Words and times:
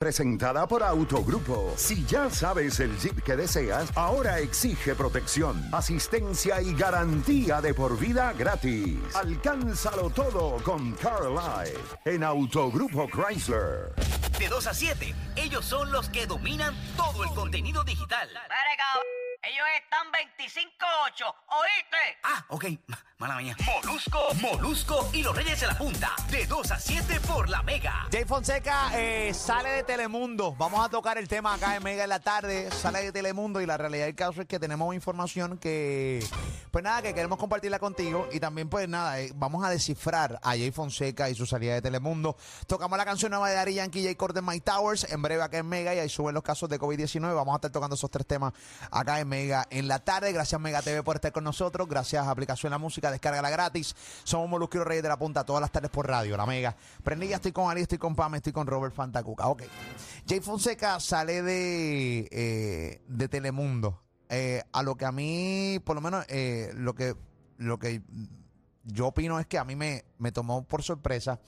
Presentada 0.00 0.66
por 0.66 0.82
Autogrupo. 0.82 1.74
Si 1.76 2.06
ya 2.06 2.30
sabes 2.30 2.80
el 2.80 2.98
Jeep 2.98 3.22
que 3.22 3.36
deseas, 3.36 3.94
ahora 3.94 4.38
exige 4.38 4.94
protección, 4.94 5.62
asistencia 5.74 6.62
y 6.62 6.74
garantía 6.74 7.60
de 7.60 7.74
por 7.74 7.98
vida 7.98 8.32
gratis. 8.32 8.96
Alcánzalo 9.14 10.08
todo 10.08 10.56
con 10.64 10.92
Carlisle 10.92 11.78
en 12.06 12.24
Autogrupo 12.24 13.10
Chrysler. 13.10 13.92
De 14.38 14.48
2 14.48 14.66
a 14.68 14.72
7, 14.72 15.14
ellos 15.36 15.66
son 15.66 15.92
los 15.92 16.08
que 16.08 16.26
dominan 16.26 16.74
todo 16.96 17.22
el 17.22 17.28
contenido 17.34 17.84
digital. 17.84 18.26
Ellos 19.42 19.66
están 19.82 20.06
25-8, 20.12 21.34
¿oíste? 21.48 22.18
Ah, 22.22 22.46
ok, 22.48 22.64
mala 23.20 23.36
mía. 23.36 23.54
Molusco, 23.66 24.18
Molusco 24.40 25.10
y 25.12 25.22
los 25.22 25.36
Reyes 25.36 25.60
de 25.60 25.66
la 25.66 25.76
Punta. 25.76 26.12
De 26.30 26.46
2 26.46 26.70
a 26.70 26.80
7 26.80 27.20
por 27.28 27.50
la 27.50 27.62
Mega. 27.62 28.08
Jay 28.10 28.24
Fonseca 28.24 28.98
eh, 28.98 29.34
sale 29.34 29.68
de 29.68 29.82
Telemundo. 29.82 30.54
Vamos 30.56 30.82
a 30.82 30.88
tocar 30.88 31.18
el 31.18 31.28
tema 31.28 31.52
acá 31.52 31.76
en 31.76 31.82
Mega 31.82 32.04
en 32.04 32.08
la 32.08 32.20
tarde. 32.20 32.70
Sale 32.70 33.02
de 33.02 33.12
Telemundo 33.12 33.60
y 33.60 33.66
la 33.66 33.76
realidad 33.76 34.06
del 34.06 34.14
caso 34.14 34.40
es 34.40 34.48
que 34.48 34.58
tenemos 34.58 34.94
información 34.94 35.58
que, 35.58 36.26
pues 36.70 36.82
nada, 36.82 37.02
que 37.02 37.12
queremos 37.12 37.38
compartirla 37.38 37.78
contigo. 37.78 38.26
Y 38.32 38.40
también, 38.40 38.70
pues 38.70 38.88
nada, 38.88 39.20
eh, 39.20 39.30
vamos 39.34 39.62
a 39.66 39.68
descifrar 39.68 40.40
a 40.42 40.50
Jay 40.50 40.70
Fonseca 40.70 41.28
y 41.28 41.34
su 41.34 41.44
salida 41.44 41.74
de 41.74 41.82
Telemundo. 41.82 42.36
Tocamos 42.66 42.96
la 42.96 43.04
canción 43.04 43.32
nueva 43.32 43.50
de 43.50 43.58
Ari 43.58 43.74
Yankee, 43.74 44.02
Jay 44.02 44.14
Corten, 44.14 44.46
My 44.46 44.60
Towers. 44.60 45.12
En 45.12 45.20
breve 45.20 45.42
acá 45.42 45.58
en 45.58 45.68
Mega 45.68 45.94
y 45.94 45.98
ahí 45.98 46.08
suben 46.08 46.32
los 46.32 46.42
casos 46.42 46.70
de 46.70 46.80
COVID-19. 46.80 47.34
Vamos 47.34 47.52
a 47.52 47.56
estar 47.56 47.70
tocando 47.70 47.96
esos 47.96 48.10
tres 48.10 48.26
temas 48.26 48.54
acá 48.90 49.20
en 49.20 49.28
Mega 49.28 49.66
en 49.68 49.88
la 49.88 49.98
tarde. 49.98 50.32
Gracias 50.32 50.58
Mega 50.58 50.80
TV 50.80 51.02
por 51.02 51.16
estar 51.16 51.32
con 51.32 51.44
nosotros. 51.44 51.86
Gracias 51.86 52.26
Aplicación 52.26 52.70
La 52.70 52.78
Música, 52.78 53.09
descárgala 53.10 53.50
gratis. 53.50 53.94
Somos 54.24 54.58
los 54.58 54.70
Reyes 54.70 55.02
de 55.02 55.08
la 55.08 55.18
Punta 55.18 55.44
todas 55.44 55.60
las 55.60 55.70
tardes 55.70 55.90
por 55.90 56.06
radio, 56.06 56.36
la 56.36 56.46
Mega. 56.46 56.76
Prendí, 57.02 57.28
ya 57.28 57.36
estoy 57.36 57.52
con 57.52 57.70
Ali, 57.70 57.82
estoy 57.82 57.98
con 57.98 58.14
Pam, 58.14 58.34
estoy 58.36 58.52
con 58.52 58.66
Robert 58.66 58.94
Fantacuca. 58.94 59.48
Ok. 59.48 59.62
Jay 60.28 60.40
Fonseca 60.40 61.00
sale 61.00 61.42
de, 61.42 62.28
eh, 62.30 63.02
de 63.06 63.28
Telemundo. 63.28 64.02
Eh, 64.28 64.62
a 64.72 64.82
lo 64.82 64.96
que 64.96 65.04
a 65.04 65.12
mí, 65.12 65.80
por 65.84 65.96
lo 65.96 66.00
menos, 66.00 66.24
eh, 66.28 66.72
lo 66.76 66.94
que 66.94 67.16
lo 67.58 67.78
que 67.78 68.00
yo 68.84 69.08
opino 69.08 69.38
es 69.38 69.46
que 69.46 69.58
a 69.58 69.64
mí 69.64 69.76
me, 69.76 70.04
me 70.18 70.32
tomó 70.32 70.64
por 70.64 70.82
sorpresa. 70.82 71.40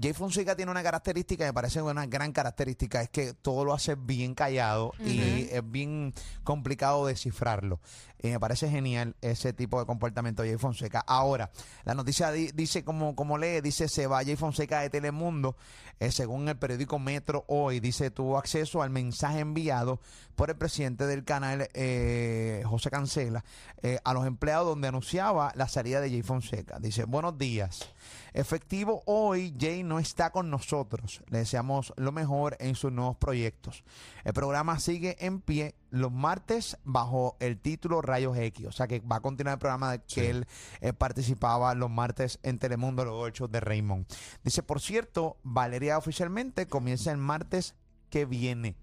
Jay 0.00 0.12
Fonseca 0.12 0.56
tiene 0.56 0.70
una 0.70 0.82
característica, 0.82 1.44
me 1.44 1.52
parece 1.52 1.82
una 1.82 2.06
gran 2.06 2.32
característica, 2.32 3.02
es 3.02 3.10
que 3.10 3.34
todo 3.34 3.64
lo 3.64 3.74
hace 3.74 3.94
bien 3.94 4.34
callado 4.34 4.92
y 4.98 5.48
es 5.50 5.62
bien 5.70 6.14
complicado 6.44 7.06
descifrarlo. 7.06 7.80
Y 8.24 8.28
me 8.30 8.38
parece 8.38 8.70
genial 8.70 9.16
ese 9.20 9.52
tipo 9.52 9.80
de 9.80 9.86
comportamiento 9.86 10.42
de 10.42 10.50
Jay 10.50 10.58
Fonseca. 10.58 11.00
Ahora, 11.06 11.50
la 11.84 11.94
noticia 11.94 12.30
di- 12.30 12.52
dice, 12.52 12.84
como, 12.84 13.16
como 13.16 13.36
lee, 13.36 13.60
dice, 13.60 13.88
se 13.88 14.06
va 14.06 14.22
Jay 14.24 14.36
Fonseca 14.36 14.80
de 14.80 14.90
Telemundo, 14.90 15.56
eh, 15.98 16.12
según 16.12 16.48
el 16.48 16.56
periódico 16.56 16.98
Metro 17.00 17.44
hoy, 17.48 17.80
dice, 17.80 18.10
tuvo 18.12 18.38
acceso 18.38 18.80
al 18.82 18.90
mensaje 18.90 19.40
enviado 19.40 20.00
por 20.36 20.50
el 20.50 20.56
presidente 20.56 21.06
del 21.06 21.24
canal, 21.24 21.68
eh, 21.74 22.62
José 22.64 22.90
Cancela, 22.90 23.44
eh, 23.82 23.98
a 24.04 24.14
los 24.14 24.24
empleados 24.26 24.68
donde 24.68 24.88
anunciaba 24.88 25.52
la 25.56 25.66
salida 25.68 26.00
de 26.00 26.10
Jay 26.10 26.22
Fonseca. 26.22 26.78
Dice, 26.78 27.04
buenos 27.04 27.36
días. 27.38 27.88
Efectivo 28.32 29.02
hoy, 29.06 29.54
Jay 29.58 29.82
no 29.82 29.98
está 29.98 30.30
con 30.30 30.50
nosotros. 30.50 31.22
Le 31.28 31.38
deseamos 31.38 31.92
lo 31.96 32.12
mejor 32.12 32.56
en 32.60 32.74
sus 32.74 32.92
nuevos 32.92 33.16
proyectos. 33.16 33.84
El 34.24 34.32
programa 34.32 34.78
sigue 34.80 35.16
en 35.24 35.40
pie 35.40 35.74
los 35.90 36.10
martes 36.10 36.78
bajo 36.84 37.36
el 37.40 37.58
título 37.58 38.00
Rayos 38.00 38.36
X. 38.36 38.66
O 38.66 38.72
sea 38.72 38.86
que 38.86 39.00
va 39.00 39.16
a 39.16 39.20
continuar 39.20 39.54
el 39.54 39.58
programa 39.58 39.92
de 39.92 40.00
que 40.02 40.30
él 40.30 40.46
eh, 40.80 40.92
participaba 40.92 41.74
los 41.74 41.90
martes 41.90 42.38
en 42.42 42.58
Telemundo, 42.58 43.04
los 43.04 43.14
ocho 43.14 43.48
de 43.48 43.60
Raymond. 43.60 44.06
Dice, 44.42 44.62
por 44.62 44.80
cierto, 44.80 45.36
Valeria 45.42 45.98
oficialmente 45.98 46.66
comienza 46.66 47.10
el 47.10 47.18
martes 47.18 47.74
que 48.08 48.24
viene. 48.24 48.76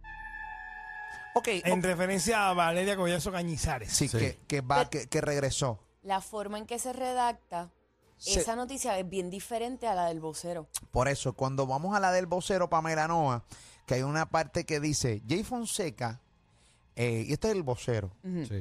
Ok, 1.36 1.48
En 1.64 1.84
referencia 1.84 2.50
a 2.50 2.54
Valeria 2.54 2.96
Collazo 2.96 3.32
Cañizares. 3.32 3.92
sí, 3.92 4.10
Que, 4.10 4.40
que 4.48 4.62
va, 4.62 4.90
que, 4.90 5.08
que 5.08 5.22
regresó. 5.22 5.80
La 6.02 6.22
forma 6.22 6.58
en 6.58 6.66
que 6.66 6.80
se 6.80 6.92
redacta 6.94 7.72
Se- 8.20 8.40
esa 8.42 8.56
noticia 8.56 8.98
es 9.00 9.10
bien 9.10 9.30
diferente 9.30 9.88
a 9.88 9.96
la 9.96 10.06
del 10.08 10.20
vocero. 10.20 10.68
Por 10.92 11.08
eso, 11.08 11.34
cuando 11.34 11.66
vamos 11.66 11.96
a 11.96 12.00
la 12.00 12.12
del 12.12 12.26
vocero 12.28 12.70
Pamela 12.70 13.08
Noa, 13.08 13.44
que 13.88 13.96
hay 13.96 14.04
una 14.04 14.30
parte 14.30 14.66
que 14.66 14.80
dice 14.80 15.22
Jay 15.28 15.44
Fonseca, 15.44 16.20
eh, 16.96 17.24
y 17.28 17.34
este 17.34 17.48
es 17.50 17.56
el 17.56 17.64
vocero. 17.64 18.12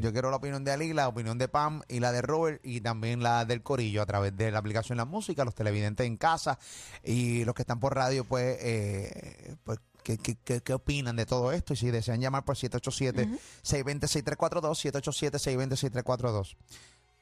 Yo 0.00 0.12
quiero 0.12 0.30
la 0.30 0.36
opinión 0.36 0.62
de 0.62 0.70
Ali, 0.70 0.92
la 0.92 1.08
opinión 1.08 1.38
de 1.38 1.48
Pam 1.48 1.82
y 1.88 1.98
la 1.98 2.12
de 2.12 2.22
Robert 2.22 2.60
y 2.64 2.80
también 2.80 3.20
la 3.20 3.44
del 3.44 3.62
Corillo 3.64 4.00
a 4.00 4.06
través 4.06 4.36
de 4.36 4.52
la 4.52 4.60
aplicación 4.60 4.96
La 4.96 5.04
Música, 5.04 5.44
los 5.44 5.56
televidentes 5.56 6.06
en 6.06 6.16
casa 6.16 6.56
y 7.02 7.44
los 7.44 7.52
que 7.56 7.62
están 7.62 7.80
por 7.80 7.96
radio, 7.96 8.24
pues, 8.24 8.56
eh, 8.60 9.56
pues 9.64 9.80
¿qué, 10.04 10.18
qué, 10.18 10.36
qué- 10.44 10.60
qué 10.60 10.72
opinan 10.72 11.16
de 11.16 11.26
todo 11.26 11.50
esto? 11.50 11.72
Y 11.74 11.76
si 11.76 11.90
desean 11.90 12.20
llamar 12.20 12.44
por 12.44 12.54
787-620-6342, 12.56 14.92
787-620-6342. 14.92 16.56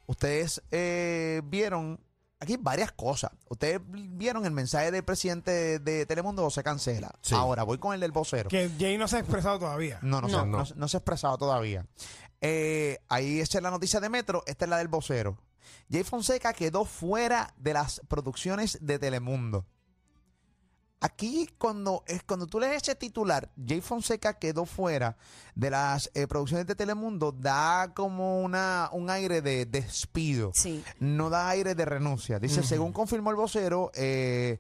Ustedes 0.07 0.63
eh, 0.71 1.41
vieron 1.47 1.99
aquí 2.41 2.53
hay 2.55 2.59
varias 2.61 2.93
cosas. 2.93 3.31
Ustedes 3.49 3.81
vieron 3.85 4.45
el 4.47 4.53
mensaje 4.53 4.91
del 4.91 5.05
presidente 5.05 5.51
de, 5.51 5.79
de 5.79 6.07
Telemundo, 6.07 6.45
o 6.45 6.51
se 6.51 6.63
cancela. 6.63 7.13
Sí. 7.23 7.35
Ahora 7.35 7.63
voy 7.63 7.79
con 7.79 7.95
el 7.95 8.01
del 8.01 8.13
vocero. 8.13 8.49
Que 8.49 8.71
Jay 8.79 8.99
no 8.99 9.09
se 9.09 9.17
ha 9.17 9.19
expresado 9.21 9.59
todavía. 9.59 9.99
No, 10.03 10.21
no, 10.21 10.29
No. 10.29 10.41
Se, 10.41 10.47
no. 10.47 10.59
No. 10.59 10.67
se- 10.67 10.75
no 10.75 10.89
se 10.89 10.97
ha 10.97 10.99
expresado 10.99 11.39
todavía. 11.39 11.87
Eh, 12.41 12.99
ahí 13.09 13.41
esa 13.41 13.59
es 13.59 13.63
la 13.63 13.71
noticia 13.71 13.99
de 14.01 14.09
Metro, 14.09 14.43
esta 14.47 14.65
es 14.67 14.69
la 14.69 14.79
del 14.79 14.89
vocero. 14.89 15.39
Jay 15.91 16.05
Fonseca 16.05 16.53
quedó 16.53 16.85
fuera 16.85 17.55
de 17.57 17.73
las 17.73 18.01
producciones 18.09 18.79
de 18.83 18.99
Telemundo. 18.99 19.65
Aquí, 21.01 21.49
cuando, 21.59 22.05
es, 22.07 22.23
cuando 22.23 22.47
tú 22.47 22.59
lees 22.59 22.83
ese 22.83 22.95
titular, 22.95 23.51
Jay 23.65 23.83
Fonseca 23.83 24.39
quedó 24.39 24.65
fuera 24.65 25.17
de 25.55 25.69
las 25.71 26.11
eh, 26.15 26.27
producciones 26.27 26.67
de 26.67 26.75
Telemundo, 26.75 27.33
da 27.33 27.93
como 27.95 28.41
una, 28.41 28.89
un 28.93 29.11
aire 29.11 29.43
de 29.43 29.67
despido 29.67 30.53
Sí. 30.55 30.83
no 30.99 31.29
da 31.29 31.51
aire 31.51 31.75
de 31.75 31.85
renuncia. 31.85 32.39
Dice, 32.39 32.63
según 32.63 32.93
confirmó 32.93 33.31
el 33.31 33.37
vocero, 33.37 33.91
eh, 33.95 34.59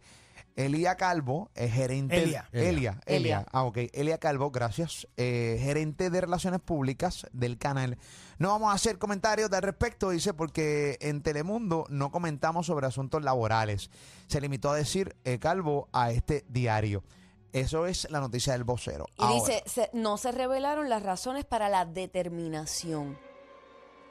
Elia 0.57 0.97
Calvo, 0.97 1.51
eh, 1.55 1.69
gerente... 1.69 2.17
Elia. 2.23 2.49
Elia. 2.51 2.69
Elia. 2.71 3.01
Elia. 3.07 3.47
Ah, 3.53 3.65
ok. 3.65 3.77
Elia 3.93 4.17
Calvo, 4.19 4.51
gracias. 4.51 5.07
eh, 5.19 5.59
gerente 5.61 6.09
de 6.11 6.21
Relaciones 6.21 6.61
Públicas 6.61 7.27
del 7.33 7.59
canal. 7.59 7.99
No 8.39 8.49
vamos 8.49 8.71
a 8.71 8.75
hacer 8.75 8.99
comentarios 8.99 9.53
al 9.53 9.63
respecto, 9.63 10.11
dice, 10.11 10.33
porque 10.35 10.97
en 11.01 11.23
Telemundo 11.23 11.85
no 11.91 12.11
comentamos 12.11 12.67
sobre 12.67 12.87
asuntos 12.87 13.23
laborales. 13.23 13.91
Se 14.29 14.41
limitó 14.41 14.71
a 14.71 14.77
decir 14.77 15.15
eh, 15.25 15.39
Calvo 15.39 15.89
a 15.93 16.11
este 16.11 16.45
diario. 16.49 17.05
Eso 17.53 17.87
es 17.87 18.11
la 18.11 18.21
noticia 18.21 18.55
del 18.55 18.65
vocero. 18.65 19.07
Y 19.19 19.23
Ahora, 19.23 19.35
dice, 19.35 19.63
se- 19.67 19.91
no 19.93 20.17
se 20.17 20.33
revelaron 20.33 20.89
las 20.89 21.03
razones 21.03 21.45
para 21.45 21.69
la 21.69 21.85
determinación. 21.85 23.19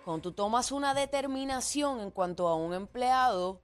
Cuando 0.04 0.22
tú 0.22 0.32
tomas 0.34 0.72
una 0.72 0.94
determinación 0.94 2.00
en 2.02 2.12
cuanto 2.12 2.48
a 2.48 2.56
un 2.56 2.74
empleado, 2.76 3.62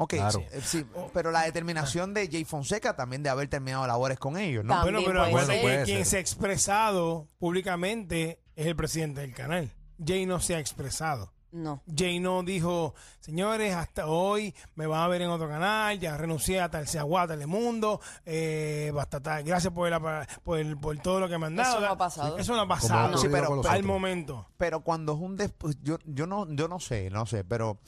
Ok, 0.00 0.14
Claro. 0.14 0.30
sí, 0.40 0.46
eh, 0.52 0.60
sí, 0.64 0.86
pero 1.12 1.30
la 1.30 1.42
determinación 1.42 2.14
de 2.14 2.28
Jay 2.30 2.44
Fonseca 2.44 2.94
también 2.96 3.22
de 3.22 3.30
haber 3.30 3.48
terminado 3.48 3.86
labores 3.86 4.18
con 4.18 4.38
ellos, 4.38 4.64
¿no? 4.64 4.72
También 4.74 4.94
Bueno, 4.94 5.06
pero 5.08 5.18
puede 5.20 5.28
acuérdate 5.28 5.52
ser. 5.52 5.60
que 5.60 5.62
Puede 5.66 5.84
quien 5.84 5.96
ser. 5.98 6.06
se 6.06 6.16
ha 6.16 6.20
expresado 6.20 7.28
públicamente 7.38 8.40
es 8.56 8.66
el 8.66 8.76
presidente 8.76 9.20
del 9.20 9.34
canal. 9.34 9.70
Jay 10.04 10.24
no 10.26 10.38
se 10.40 10.54
ha 10.54 10.58
expresado. 10.60 11.32
no. 11.50 11.82
Jay 11.96 12.20
no 12.20 12.42
dijo, 12.42 12.94
señores, 13.20 13.74
hasta 13.74 14.06
hoy 14.06 14.54
me 14.74 14.86
van 14.86 15.00
a 15.00 15.08
ver 15.08 15.22
en 15.22 15.30
otro 15.30 15.48
canal, 15.48 15.98
ya 15.98 16.14
renuncié 16.16 16.60
a 16.60 16.70
tal 16.70 16.86
Seagua, 16.86 17.26
Telemundo, 17.26 18.00
eh, 18.26 18.92
basta 18.94 19.18
tal, 19.20 19.42
gracias 19.44 19.72
por, 19.72 19.88
la- 19.88 20.26
por, 20.44 20.58
el- 20.58 20.76
por 20.76 20.96
todo 20.98 21.20
lo 21.20 21.28
que 21.28 21.38
me 21.38 21.46
han 21.46 21.56
dado. 21.56 21.78
Eso 21.78 21.80
no 21.80 21.92
ha 21.92 21.96
pasado. 21.96 22.36
Eso 22.38 22.52
no 22.52 22.58
ha 22.58 22.62
Como 22.64 22.74
pasado. 22.74 23.00
ha 23.00 23.04
ocurrido 23.06 23.22
Sí, 23.22 23.28
pero- 23.32 23.46
con 23.48 23.56
los 23.56 23.66
al 23.66 23.72
otros. 23.78 23.86
momento. 23.86 24.46
Pero 24.58 24.80
cuando 24.82 25.14
es 25.14 25.18
un 25.20 25.36
después, 25.38 25.78
yo, 25.82 25.98
yo 26.04 26.26
no, 26.26 26.46
yo 26.54 26.68
no 26.68 26.78
sé, 26.80 27.08
no 27.08 27.24
sé, 27.24 27.44
pero 27.44 27.78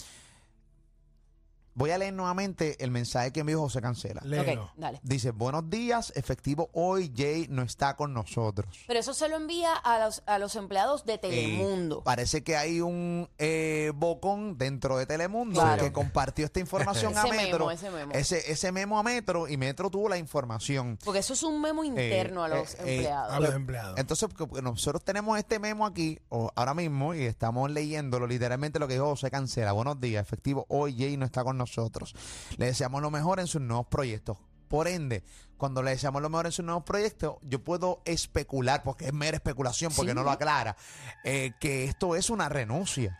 voy 1.81 1.91
a 1.93 1.99
leer 1.99 2.13
nuevamente 2.13 2.77
el 2.85 2.91
mensaje 2.91 3.33
que 3.33 3.41
envió 3.41 3.59
José 3.61 3.81
Cancela. 3.81 4.21
Léelo. 4.23 4.65
Ok, 4.65 4.71
dale. 4.77 5.01
Dice, 5.03 5.31
buenos 5.31 5.71
días, 5.71 6.13
efectivo, 6.15 6.69
hoy 6.75 7.11
Jay 7.17 7.47
no 7.49 7.63
está 7.63 7.97
con 7.97 8.13
nosotros. 8.13 8.84
Pero 8.87 9.01
eso 9.01 9.15
se 9.15 9.28
lo 9.31 9.37
envía 9.37 9.75
a 9.75 9.99
los, 9.99 10.22
a 10.27 10.39
los 10.39 10.57
empleados 10.57 11.07
de 11.07 11.16
Telemundo. 11.16 12.01
Eh, 12.01 12.03
parece 12.04 12.43
que 12.45 12.57
hay 12.57 12.83
un 12.83 13.28
eh, 13.39 13.93
bocón 13.95 14.59
dentro 14.59 14.99
de 14.99 15.07
Telemundo 15.07 15.59
Claro. 15.60 15.83
que 15.83 15.91
compartió 15.91 16.45
esta 16.45 16.60
información 16.60 17.16
a 17.16 17.22
Ese 17.22 17.31
memo, 17.31 17.43
Metro. 17.43 17.71
ese 17.71 17.91
memo. 17.91 18.13
Ese, 18.13 18.53
ese 18.53 18.72
memo 18.72 18.99
a 18.99 19.03
Metro 19.03 19.49
y 19.49 19.57
Metro 19.57 19.89
tuvo 19.89 20.09
la 20.10 20.19
información. 20.19 20.99
Porque 21.03 21.21
eso 21.21 21.33
es 21.33 21.43
un 21.43 21.63
memo 21.63 21.83
interno 21.83 22.45
a 22.45 22.49
los 22.49 22.75
eh, 22.75 22.77
eh, 22.84 22.95
empleados. 22.97 23.33
A 23.33 23.41
los 23.41 23.54
empleados. 23.54 23.99
Entonces, 23.99 24.28
porque- 24.28 24.47
porque 24.47 24.63
nosotros 24.63 25.03
tenemos 25.03 25.39
este 25.39 25.59
memo 25.59 25.87
aquí 25.87 26.19
o- 26.28 26.51
ahora 26.54 26.75
mismo 26.75 27.15
y 27.15 27.22
estamos 27.25 27.71
leyéndolo 27.71 28.27
literalmente 28.27 28.78
lo 28.78 28.87
que 28.87 28.95
dijo 28.95 29.07
José 29.07 29.31
Cancela. 29.31 29.72
Buenos 29.72 29.99
días, 29.99 30.21
efectivo. 30.22 30.66
Hoy 30.69 30.95
Jay 30.99 31.16
no 31.16 31.25
está 31.25 31.43
con 31.43 31.57
nosotros. 31.77 32.15
Le 32.57 32.67
deseamos 32.67 33.01
lo 33.03 33.11
mejor 33.11 33.41
en 33.41 33.47
sus 33.47 33.61
nuevos 33.61 33.87
proyectos. 33.87 34.39
Por 34.69 34.87
ende, 34.87 35.25
cuando 35.57 35.83
le 35.83 35.91
deseamos 35.91 36.22
lo 36.22 36.31
mejor 36.31 36.47
en 36.47 36.53
sus 36.53 36.65
nuevos 36.65 36.84
proyectos, 36.84 37.37
yo 37.43 37.63
puedo 37.65 38.01
especular, 38.05 38.83
porque 38.84 39.07
es 39.07 39.13
mera 39.13 39.37
especulación, 39.37 39.93
porque 39.95 40.13
Sí. 40.13 40.15
no 40.15 40.22
lo 40.22 40.31
aclara, 40.31 40.77
eh, 41.25 41.53
que 41.61 41.84
esto 41.84 42.15
es 42.15 42.31
una 42.31 42.49
renuncia. 42.49 43.19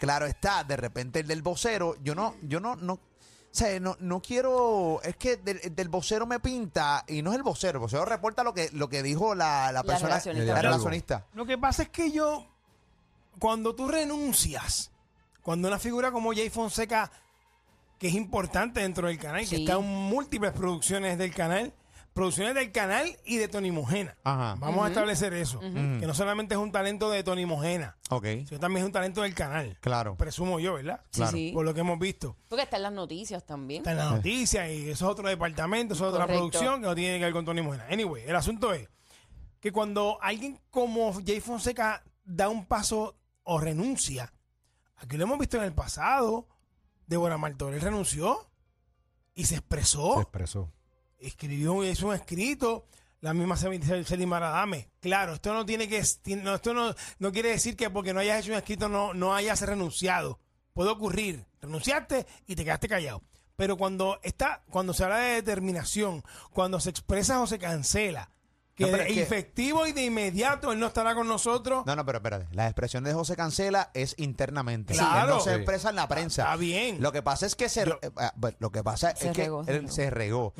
Claro 0.00 0.26
está, 0.26 0.64
de 0.64 0.76
repente 0.76 1.20
el 1.20 1.26
del 1.26 1.42
vocero, 1.42 1.94
yo 2.02 2.14
no, 2.14 2.34
yo 2.42 2.58
no, 2.58 2.74
no, 2.74 2.98
sea, 3.50 3.78
no, 3.78 3.96
no 4.00 4.20
quiero. 4.22 5.00
Es 5.04 5.14
que 5.16 5.36
del, 5.36 5.60
del 5.74 5.88
vocero 5.88 6.26
me 6.26 6.40
pinta, 6.40 7.04
y 7.06 7.20
no 7.22 7.30
es 7.30 7.36
el 7.36 7.42
vocero, 7.42 7.78
el 7.78 7.82
vocero 7.82 8.04
reporta 8.06 8.42
lo 8.42 8.52
que, 8.54 8.70
lo 8.72 8.88
que 8.88 9.02
dijo 9.02 9.34
la, 9.34 9.70
la 9.72 9.82
persona. 9.84 10.08
relacionista. 10.08 10.54
la 10.54 10.62
relacionista. 10.62 11.26
Lo 11.34 11.44
que 11.46 11.58
pasa 11.58 11.82
es 11.84 11.90
que 11.90 12.10
yo, 12.10 12.46
cuando 13.38 13.74
tú 13.74 13.88
renuncias, 13.88 14.90
cuando 15.42 15.68
una 15.68 15.78
figura 15.78 16.10
como 16.10 16.32
Jay 16.32 16.48
Fonseca, 16.50 17.10
que 18.00 18.08
es 18.08 18.14
importante 18.14 18.80
dentro 18.80 19.06
del 19.08 19.18
canal, 19.18 19.40
que 19.42 19.46
Sí. 19.46 19.56
está 19.64 19.74
en 19.74 19.84
múltiples 19.86 20.52
producciones 20.52 21.18
del 21.18 21.34
canal, 21.34 21.74
producciones 22.14 22.54
del 22.54 22.72
canal 22.72 23.06
y 23.26 23.36
de 23.36 23.46
Tony 23.46 23.70
Mojena. 23.70 24.16
Ajá. 24.24 24.56
Vamos 24.58 24.86
a 24.86 24.88
establecer 24.88 25.34
eso. 25.34 25.60
Que 25.60 25.68
no 26.06 26.14
solamente 26.14 26.54
es 26.54 26.60
un 26.60 26.72
talento 26.72 27.10
de 27.10 27.22
Tony 27.22 27.44
Mojena, 27.44 27.98
Ok. 28.08 28.24
sino 28.48 28.58
también 28.58 28.84
es 28.84 28.86
un 28.86 28.92
talento 28.92 29.20
del 29.20 29.34
canal. 29.34 29.76
Claro. 29.82 30.16
Presumo 30.16 30.58
yo, 30.58 30.74
¿verdad? 30.74 31.02
Sí, 31.10 31.22
sí. 31.30 31.50
Por 31.54 31.64
lo 31.66 31.74
que 31.74 31.80
hemos 31.80 31.98
visto. 31.98 32.36
Porque 32.48 32.62
está 32.64 32.78
en 32.78 32.84
las 32.84 32.92
noticias 32.92 33.44
también. 33.44 33.82
Está 33.82 33.90
en 33.92 33.98
las 33.98 34.10
noticias 34.10 34.70
y 34.70 34.88
eso 34.88 35.04
es 35.04 35.10
otro 35.12 35.28
departamento, 35.28 35.92
eso 35.92 36.08
es 36.08 36.14
otra 36.14 36.26
producción 36.26 36.80
que 36.80 36.86
no 36.86 36.94
tiene 36.94 37.18
que 37.18 37.24
ver 37.26 37.34
con 37.34 37.44
Tony 37.44 37.60
Mojena. 37.60 37.86
Anyway, 37.90 38.24
el 38.26 38.34
asunto 38.34 38.72
es 38.72 38.88
que 39.60 39.70
cuando 39.72 40.18
alguien 40.22 40.58
como 40.70 41.12
Jay 41.24 41.40
Fonseca 41.40 42.02
da 42.24 42.48
un 42.48 42.64
paso 42.64 43.14
o 43.44 43.60
renuncia, 43.60 44.32
aquí 44.96 45.18
lo 45.18 45.24
hemos 45.24 45.38
visto 45.38 45.58
en 45.58 45.64
el 45.64 45.74
pasado, 45.74 46.48
Débora 47.10 47.36
Martorell 47.38 47.80
renunció 47.80 48.48
y 49.34 49.44
se 49.46 49.56
expresó, 49.56 50.14
Se 50.14 50.20
expresó. 50.22 50.72
escribió, 51.18 51.82
hizo 51.84 52.06
un 52.06 52.14
escrito, 52.14 52.86
la 53.20 53.34
misma 53.34 53.56
Celine 53.56 54.26
Maradame. 54.26 54.88
Claro, 55.00 55.34
esto 55.34 55.52
no 55.52 55.66
tiene 55.66 55.88
que, 55.88 56.02
no, 56.36 56.54
esto 56.54 56.72
no, 56.72 56.94
no 57.18 57.32
quiere 57.32 57.50
decir 57.50 57.76
que 57.76 57.90
porque 57.90 58.14
no 58.14 58.20
hayas 58.20 58.38
hecho 58.44 58.52
un 58.52 58.58
escrito 58.58 58.88
no, 58.88 59.12
no 59.12 59.34
hayas 59.34 59.60
renunciado. 59.62 60.38
Puede 60.72 60.90
ocurrir, 60.90 61.44
renunciaste 61.60 62.26
y 62.46 62.54
te 62.54 62.64
quedaste 62.64 62.88
callado. 62.88 63.22
Pero 63.56 63.76
cuando 63.76 64.20
está, 64.22 64.62
cuando 64.70 64.94
se 64.94 65.02
habla 65.02 65.18
de 65.18 65.34
determinación, 65.34 66.22
cuando 66.52 66.78
se 66.78 66.90
expresa 66.90 67.40
o 67.42 67.46
se 67.48 67.58
cancela, 67.58 68.30
que 68.80 68.86
No, 68.86 68.92
pero 68.92 69.04
de 69.04 69.10
es 69.10 69.14
que- 69.16 69.22
efectivo 69.22 69.86
y 69.86 69.92
de 69.92 70.04
inmediato 70.04 70.72
él 70.72 70.78
no 70.80 70.86
estará 70.86 71.14
con 71.14 71.28
nosotros, 71.28 71.84
No, 71.86 71.94
no, 71.96 72.04
pero 72.04 72.18
espérate. 72.18 72.46
La 72.52 72.66
expresión 72.66 73.04
de 73.04 73.12
José 73.14 73.36
Cancela 73.36 73.90
es 73.94 74.14
internamente. 74.18 74.94
Claro. 74.94 75.20
Él 75.22 75.28
no 75.36 75.40
se 75.40 75.50
Sí. 75.50 75.56
expresa 75.56 75.90
en 75.90 75.96
la 75.96 76.08
prensa. 76.08 76.42
está 76.42 76.56
bien. 76.56 77.00
Lo 77.02 77.12
que 77.12 77.22
pasa 77.22 77.46
es 77.46 77.54
que 77.54 77.68
se, 77.68 77.84
Yo- 77.86 77.98
eh, 78.02 78.10
ah, 78.16 78.32
lo 78.58 78.70
que 78.72 78.82
pasa 78.82 79.14
Se 79.14 79.28
es 79.28 79.32
que 79.36 79.42
regó, 79.44 79.64
se 79.64 79.70
él 79.72 79.76
regó. 79.82 79.92
se 79.92 80.10
regó. 80.10 80.54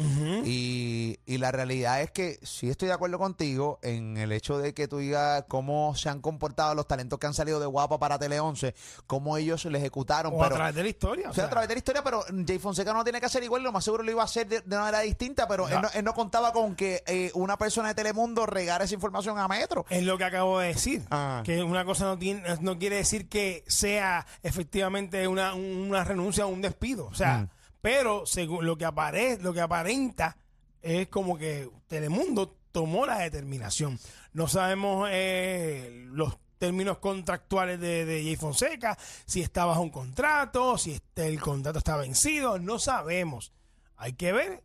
y, 0.44 1.18
y 1.26 1.38
la 1.38 1.52
realidad 1.52 2.00
es 2.02 2.10
que 2.10 2.38
sí 2.42 2.68
estoy 2.70 2.88
de 2.88 2.94
acuerdo 2.94 3.18
contigo 3.18 3.78
en 3.82 4.16
el 4.16 4.32
hecho 4.32 4.58
de 4.58 4.74
que 4.74 4.88
tú 4.88 4.98
digas 4.98 5.44
cómo 5.48 5.94
se 5.96 6.08
han 6.08 6.20
comportado 6.20 6.74
los 6.74 6.86
talentos 6.86 7.18
que 7.18 7.26
han 7.26 7.34
salido 7.34 7.60
de 7.60 7.66
Guapa 7.66 7.98
para 7.98 8.18
Tele 8.18 8.40
11, 8.40 8.74
cómo 9.06 9.36
ellos 9.36 9.62
se 9.62 9.70
le 9.70 9.78
ejecutaron. 9.78 10.32
o 10.34 10.40
a 10.40 10.44
pero, 10.44 10.56
través 10.56 10.74
de 10.74 10.82
la 10.82 10.88
historia. 10.88 11.28
o 11.28 11.30
o 11.30 11.34
sea, 11.34 11.44
a 11.44 11.50
través 11.50 11.68
de 11.68 11.74
la 11.74 11.78
historia, 11.78 12.02
pero 12.04 12.24
Jay 12.46 12.58
Fonseca 12.58 12.92
no 12.92 13.04
tiene 13.04 13.20
que 13.20 13.26
hacer 13.26 13.42
igual, 13.42 13.62
lo 13.62 13.72
más 13.72 13.84
seguro 13.84 14.02
lo 14.02 14.10
iba 14.10 14.22
a 14.22 14.24
hacer 14.24 14.48
de, 14.48 14.60
de 14.60 14.66
una 14.76 14.80
manera 14.84 15.00
distinta, 15.00 15.46
pero 15.48 15.68
él, 15.68 15.80
no, 15.80 15.88
él 15.94 16.04
no 16.04 16.14
contaba 16.14 16.52
con 16.52 16.74
que 16.74 17.02
eh, 17.06 17.30
una 17.34 17.56
persona 17.56 17.88
de 17.88 17.94
Telemundo 18.10 18.44
regara 18.46 18.84
esa 18.84 18.94
información 18.94 19.38
a 19.38 19.46
Metro. 19.46 19.86
Es 19.88 20.02
lo 20.02 20.18
que 20.18 20.24
acabo 20.24 20.58
de 20.58 20.68
decir. 20.68 21.02
Ah. 21.10 21.42
Que 21.44 21.62
una 21.62 21.84
cosa 21.84 22.04
no, 22.06 22.18
tiene, 22.18 22.42
no 22.60 22.78
quiere 22.78 22.96
decir 22.96 23.28
que 23.28 23.62
sea 23.68 24.26
efectivamente 24.42 25.28
una, 25.28 25.54
una 25.54 26.02
renuncia 26.02 26.44
o 26.44 26.48
un 26.48 26.60
despido. 26.60 27.06
O 27.06 27.14
sea, 27.14 27.38
Mm. 27.38 27.48
pero 27.80 28.26
según 28.26 28.66
lo 28.66 28.76
que 28.76 28.84
aparece, 28.84 29.40
lo 29.42 29.52
que 29.54 29.60
aparenta 29.60 30.36
es 30.82 31.06
como 31.08 31.38
que 31.38 31.70
Telemundo 31.86 32.56
tomó 32.72 33.06
la 33.06 33.18
determinación. 33.20 33.98
No 34.32 34.48
sabemos 34.48 35.08
eh, 35.12 36.06
los 36.10 36.36
términos 36.58 36.98
contractuales 36.98 37.78
de, 37.80 38.04
de 38.04 38.22
Jay 38.24 38.36
Fonseca, 38.36 38.98
si 39.24 39.40
está 39.40 39.64
bajo 39.66 39.80
un 39.82 39.90
contrato, 39.90 40.76
si 40.78 40.92
este- 40.92 41.26
el 41.28 41.40
contrato 41.40 41.78
está 41.78 41.96
vencido, 41.96 42.58
no 42.58 42.78
sabemos. 42.80 43.52
Hay 43.96 44.14
que 44.14 44.32
ver 44.32 44.62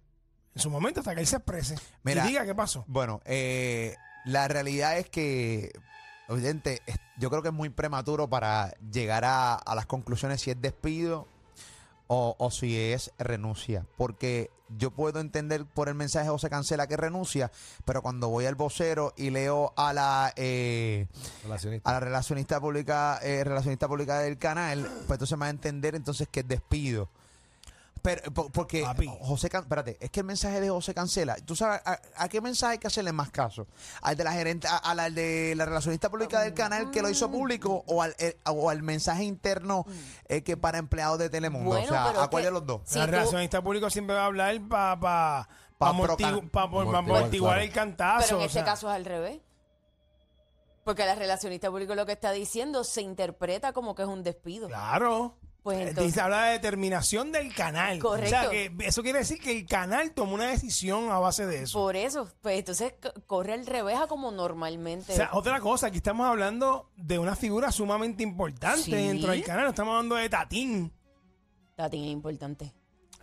en 0.56 0.62
su 0.62 0.70
momento 0.70 1.02
hasta 1.02 1.14
que 1.14 1.22
él 1.22 1.28
se 1.28 1.36
exprese 1.38 1.76
Mira, 2.04 2.26
y 2.26 2.30
diga 2.30 2.46
qué 2.46 2.56
pasó. 2.56 2.84
Bueno, 2.88 3.22
eh, 3.26 3.96
la 4.26 4.48
realidad 4.48 4.98
es 4.98 5.10
que, 5.10 5.72
oyente, 6.28 6.82
es- 6.86 6.98
yo 7.18 7.30
creo 7.30 7.42
que 7.42 7.50
es 7.50 7.54
muy 7.54 7.70
prematuro 7.70 8.30
para 8.30 8.72
llegar 8.92 9.26
a, 9.26 9.56
a 9.56 9.76
las 9.76 9.86
conclusiones 9.86 10.42
si 10.42 10.52
es 10.52 10.62
despido 10.62 11.28
o, 12.08 12.36
o 12.40 12.52
si 12.52 12.78
es 12.80 13.12
renuncia. 13.18 13.86
Porque 13.98 14.50
yo 14.78 14.92
puedo 14.92 15.20
entender 15.20 15.66
por 15.66 15.90
el 15.90 15.96
mensaje 15.96 16.30
o 16.30 16.40
se 16.40 16.50
cancela 16.50 16.88
que 16.88 16.98
renuncia, 16.98 17.52
pero 17.86 18.02
cuando 18.02 18.30
voy 18.30 18.46
al 18.48 18.56
vocero 18.56 19.14
y 19.16 19.30
leo 19.30 19.74
a 19.78 19.94
la... 19.94 20.34
eh, 20.36 21.08
Relacionista. 21.44 21.90
a 21.90 21.94
la 21.94 22.00
relacionista 22.00 22.60
pública 22.60 23.20
eh, 23.22 23.44
relacionista 23.44 23.88
pública 23.88 24.20
del 24.20 24.38
canal, 24.40 24.82
pues 25.08 25.12
entonces 25.18 25.38
me 25.38 25.42
va 25.42 25.48
a 25.48 25.50
entender 25.52 25.96
entonces 25.96 26.28
que 26.30 26.40
es 26.40 26.48
despido. 26.48 27.10
Pero, 28.06 28.32
po- 28.34 28.50
porque 28.52 28.84
Papi. 28.84 29.10
José, 29.22 29.50
Can- 29.50 29.64
espérate, 29.64 29.98
es 30.00 30.10
que 30.12 30.20
el 30.22 30.26
mensaje 30.26 30.62
de 30.62 30.70
José 30.70 30.94
cancela. 30.94 31.36
¿Tú 31.44 31.56
sabes 31.56 31.82
a, 31.86 32.00
a 32.16 32.30
qué 32.30 32.40
mensaje 32.40 32.74
hay 32.74 32.78
que 32.78 32.88
hacerle 32.88 33.12
más 33.12 33.32
caso? 33.32 33.68
¿Al 34.02 34.16
de 34.16 34.24
la 34.24 34.32
gerente, 34.32 34.68
a, 34.68 34.78
a 34.78 34.94
la 34.96 35.10
de 35.10 35.54
la 35.58 35.66
relacionista 35.66 36.10
pública 36.10 36.40
del 36.42 36.54
canal 36.54 36.92
que 36.92 37.02
lo 37.02 37.10
hizo 37.10 37.30
público 37.32 37.84
o 37.88 38.02
al, 38.02 38.16
eh, 38.20 38.38
o 38.46 38.70
al 38.70 38.84
mensaje 38.84 39.24
interno 39.24 39.86
eh, 40.30 40.44
que 40.44 40.56
para 40.56 40.78
empleados 40.78 41.18
de 41.20 41.30
Telemundo? 41.30 41.72
Bueno, 41.72 41.86
o 41.88 41.90
sea, 41.90 42.24
¿a 42.24 42.30
cuál 42.30 42.44
que- 42.44 42.48
de 42.48 42.52
los 42.52 42.66
dos? 42.66 42.82
Si 42.86 43.00
la 43.00 43.06
tú- 43.06 43.12
relacionista 43.12 43.62
público 43.64 43.90
siempre 43.90 44.16
va 44.16 44.22
a 44.22 44.26
hablar 44.28 44.56
para 44.70 45.00
pa, 45.00 45.50
Pa 45.78 45.92
pa 45.92 45.98
proca- 45.98 46.14
amortigu- 46.30 46.50
pa- 46.52 46.62
pa- 46.62 46.62
amortiguar, 46.82 46.98
amortiguar 47.18 47.54
claro. 47.56 47.62
el 47.68 47.72
cantazo. 47.74 48.24
Pero 48.28 48.38
en 48.38 48.42
o 48.44 48.46
este 48.46 48.54
sea. 48.60 48.66
caso 48.66 48.88
es 48.90 48.96
al 48.96 49.04
revés. 49.06 49.40
Porque 50.84 51.06
la 51.06 51.16
relacionista 51.16 51.70
público 51.72 51.96
lo 51.96 52.06
que 52.06 52.12
está 52.12 52.32
diciendo 52.32 52.84
se 52.84 53.02
interpreta 53.02 53.74
como 53.74 53.96
que 53.96 54.04
es 54.04 54.08
un 54.08 54.22
despido. 54.24 54.68
Claro. 54.68 55.36
Pues 55.66 55.80
Eh, 55.80 55.82
entonces- 55.90 56.14
Dice, 56.14 56.22
habla 56.22 56.44
de 56.46 56.52
determinación 56.52 57.32
del 57.32 57.52
canal. 57.56 57.98
Correcto. 57.98 58.28
O 58.38 58.40
sea, 58.40 58.50
que 58.52 58.72
eso 58.82 59.02
quiere 59.02 59.18
decir 59.18 59.40
que 59.42 59.52
el 59.52 59.66
canal 59.66 60.12
tomó 60.12 60.36
una 60.36 60.46
decisión 60.46 61.12
a 61.12 61.18
base 61.18 61.48
de 61.48 61.64
eso. 61.64 61.80
Por 61.80 61.96
eso, 61.96 62.30
pues 62.42 62.60
entonces 62.60 62.94
corre 63.26 63.54
al 63.54 63.66
revés 63.66 63.98
a 63.98 64.06
como 64.06 64.30
normalmente. 64.30 65.12
O 65.12 65.16
sea, 65.16 65.30
otra 65.34 65.60
cosa, 65.62 65.88
aquí 65.88 65.98
estamos 65.98 66.28
hablando 66.28 66.92
de 66.98 67.18
una 67.18 67.36
figura 67.36 67.72
sumamente 67.72 68.22
importante 68.22 68.84
Sí. 68.84 68.92
dentro 68.92 69.32
del 69.32 69.44
canal. 69.44 69.68
Estamos 69.70 69.94
hablando 69.94 70.14
de 70.18 70.30
Tatín. 70.30 70.94
Tatín 71.76 72.04
es 72.06 72.12
importante. 72.12 72.72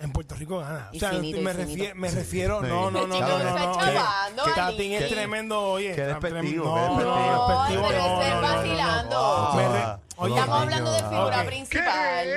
En 0.01 0.11
Puerto 0.11 0.35
Rico 0.35 0.59
gana. 0.59 0.91
O 0.93 0.99
sea, 0.99 1.11
finito, 1.11 1.41
me, 1.43 1.53
refiero, 1.53 1.95
me 1.95 2.11
refiero. 2.11 2.61
No, 2.61 2.91
no, 2.91 3.07
no, 3.07 3.21
no, 3.21 3.21
no. 3.21 3.39
no, 3.69 3.75
chavando, 3.77 4.45
que-. 4.47 4.51
Tatín 4.53 4.93
es 4.95 5.09
tremendo, 5.09 5.63
oye. 5.63 5.95
Qué 5.95 6.03
despectivo, 6.07 6.65
No, 6.65 6.99
qué 6.99 7.05
no, 7.05 7.15
despectivo. 7.15 7.83
No, 7.83 7.93
no, 7.93 8.09
no, 8.09 8.19
no, 8.19 8.29
no, 8.29 8.35
no. 8.35 8.43
vacilando. 8.43 9.53
Me 9.55 9.69
re- 9.69 10.02
Oye, 10.23 10.35
Estamos 10.35 10.63
hablando 10.63 10.93
de 10.93 10.99
figura 10.99 11.41
Ok. 11.41 11.47
principal. 11.47 12.29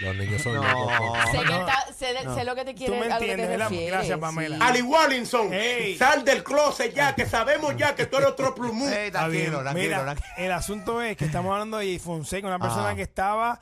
Los 0.00 0.16
niños 0.16 0.42
son 0.42 0.54
No. 0.56 0.62
locos. 0.62 1.18
Sé, 1.30 1.38
que 1.38 1.52
está- 1.56 1.86
sé, 1.96 2.06
de- 2.14 2.34
sé 2.34 2.44
lo 2.44 2.54
que 2.56 2.64
te 2.64 2.74
quieres 2.74 2.98
me 2.98 3.06
a 3.06 3.14
lo 3.14 3.20
que 3.20 3.26
te 3.26 3.30
entiendes, 3.32 3.48
¿verdad? 3.48 3.68
refieres, 3.70 3.92
Gracias, 3.92 4.18
Pamela. 4.18 4.56
sí. 4.56 4.62
Ali 4.64 4.82
Wallinson, 4.82 5.52
Ey. 5.54 5.96
sal 5.96 6.24
del 6.24 6.42
closet 6.42 6.92
ya, 6.94 7.14
que 7.14 7.26
sabemos 7.26 7.76
ya 7.76 7.94
que 7.94 8.06
tú 8.06 8.16
eres 8.16 8.30
otro 8.30 8.54
plumú. 8.56 8.88
Ey, 8.88 9.06
Está 9.06 9.28
bien. 9.28 9.44
tranquilo, 9.52 9.62
tranquilo, 9.62 9.84
Mira, 9.88 10.02
tranquilo. 10.02 10.28
el 10.38 10.52
asunto 10.52 11.00
es 11.00 11.16
que 11.16 11.24
estamos 11.26 11.52
hablando 11.52 11.78
de 11.78 11.98
Fonseca, 12.00 12.46
una 12.48 12.58
persona 12.58 12.88
Ah. 12.90 12.94
que 12.96 13.02
estaba 13.02 13.60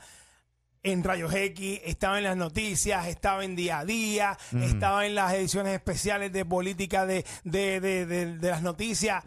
en 0.81 1.03
Rayos 1.03 1.33
X, 1.33 1.81
estaba 1.85 2.17
en 2.17 2.23
las 2.25 2.35
noticias, 2.35 3.07
estaba 3.07 3.45
en 3.45 3.55
día 3.55 3.79
a 3.79 3.85
día, 3.85 4.37
estaba 4.59 5.05
en 5.05 5.13
las 5.15 5.33
ediciones 5.33 5.73
especiales 5.75 6.33
de 6.33 6.43
política 6.45 7.05
de, 7.05 7.23
de, 7.43 7.79
de- 7.79 8.05
de- 8.07 8.37
de 8.37 8.49
las 8.49 8.63
noticias. 8.63 9.23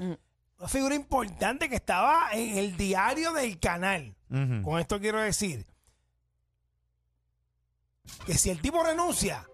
Una 0.58 0.68
figura 0.68 0.94
importante 0.94 1.68
que 1.68 1.76
estaba 1.76 2.30
en 2.32 2.56
el 2.58 2.76
diario 2.76 3.32
del 3.32 3.58
canal. 3.60 4.14
Con 4.62 4.80
esto 4.80 4.98
quiero 4.98 5.20
decir 5.20 5.66
que 8.25 8.34
si 8.34 8.50
el 8.50 8.60
tipo 8.60 8.82
renuncia, 8.82 9.46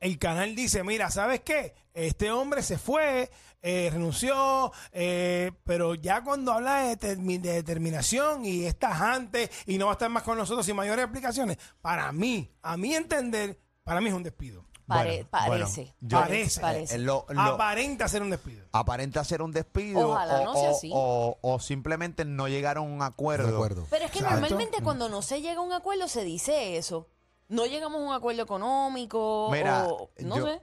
el 0.00 0.18
canal 0.18 0.54
dice, 0.54 0.84
mira, 0.84 1.10
¿sabes 1.10 1.40
qué? 1.40 1.74
Este 1.94 2.30
hombre 2.30 2.62
se 2.62 2.78
fue, 2.78 3.30
eh, 3.62 3.88
renunció, 3.92 4.70
eh, 4.92 5.50
pero 5.64 5.94
ya 5.96 6.22
cuando 6.22 6.52
habla 6.52 6.82
de, 6.82 6.96
determi- 6.98 7.40
de 7.40 7.54
determinación 7.54 8.44
y 8.44 8.66
estás 8.66 9.00
antes 9.00 9.50
y 9.66 9.78
no 9.78 9.86
va 9.86 9.92
a 9.92 9.94
estar 9.94 10.10
más 10.10 10.22
con 10.22 10.38
nosotros 10.38 10.64
sin 10.64 10.76
mayores 10.76 11.04
explicaciones, 11.04 11.56
para 11.80 12.12
mí, 12.12 12.52
a 12.62 12.76
mi 12.76 12.94
entender, 12.94 13.58
para 13.82 14.00
mí 14.00 14.08
es 14.08 14.14
un 14.14 14.22
despido. 14.22 14.67
Pare- 14.88 15.26
Bueno, 15.30 15.46
bueno, 15.46 15.64
parece, 15.66 15.94
yo- 16.00 16.18
Parece. 16.20 16.60
parece. 16.62 16.94
Eh, 16.94 16.98
lo- 16.98 17.26
lo- 17.28 17.40
Aparenta 17.42 18.08
ser 18.08 18.22
un 18.22 18.30
despido. 18.30 18.64
aparenta 18.72 19.22
ser 19.22 19.42
un 19.42 19.52
despido 19.52 20.08
Ojalá 20.12 20.40
o, 20.40 20.44
no 20.46 20.54
sea 20.54 20.70
o- 20.70 20.76
así. 20.76 20.90
o- 20.92 21.38
o 21.42 21.58
simplemente 21.60 22.24
no 22.24 22.48
llegaron 22.48 22.84
a 22.84 22.94
un 22.94 23.02
acuerdo. 23.02 23.48
De 23.48 23.54
acuerdo. 23.54 23.86
Pero 23.90 24.06
es 24.06 24.10
que 24.10 24.20
Exacto. 24.20 24.40
normalmente 24.40 24.78
cuando 24.82 25.08
no 25.10 25.20
se 25.22 25.42
llega 25.42 25.60
a 25.60 25.62
un 25.62 25.72
acuerdo 25.74 26.08
se 26.08 26.24
dice 26.24 26.76
eso. 26.78 27.06
No 27.48 27.66
llegamos 27.66 28.00
a 28.00 28.04
un 28.04 28.12
acuerdo 28.14 28.42
económico 28.42 29.48
Mira, 29.52 29.86
o 29.86 30.10
no 30.20 30.36
yo- 30.38 30.46
sé. 30.46 30.62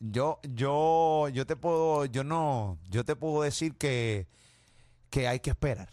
Yo, 0.00 0.38
yo, 0.42 1.28
yo 1.30 1.46
te 1.46 1.56
puedo, 1.56 2.04
yo 2.04 2.24
no, 2.24 2.78
yo 2.90 3.04
te 3.04 3.16
puedo 3.16 3.42
decir 3.42 3.76
que, 3.76 4.26
que 5.10 5.26
hay 5.28 5.40
que 5.40 5.50
esperar. 5.50 5.88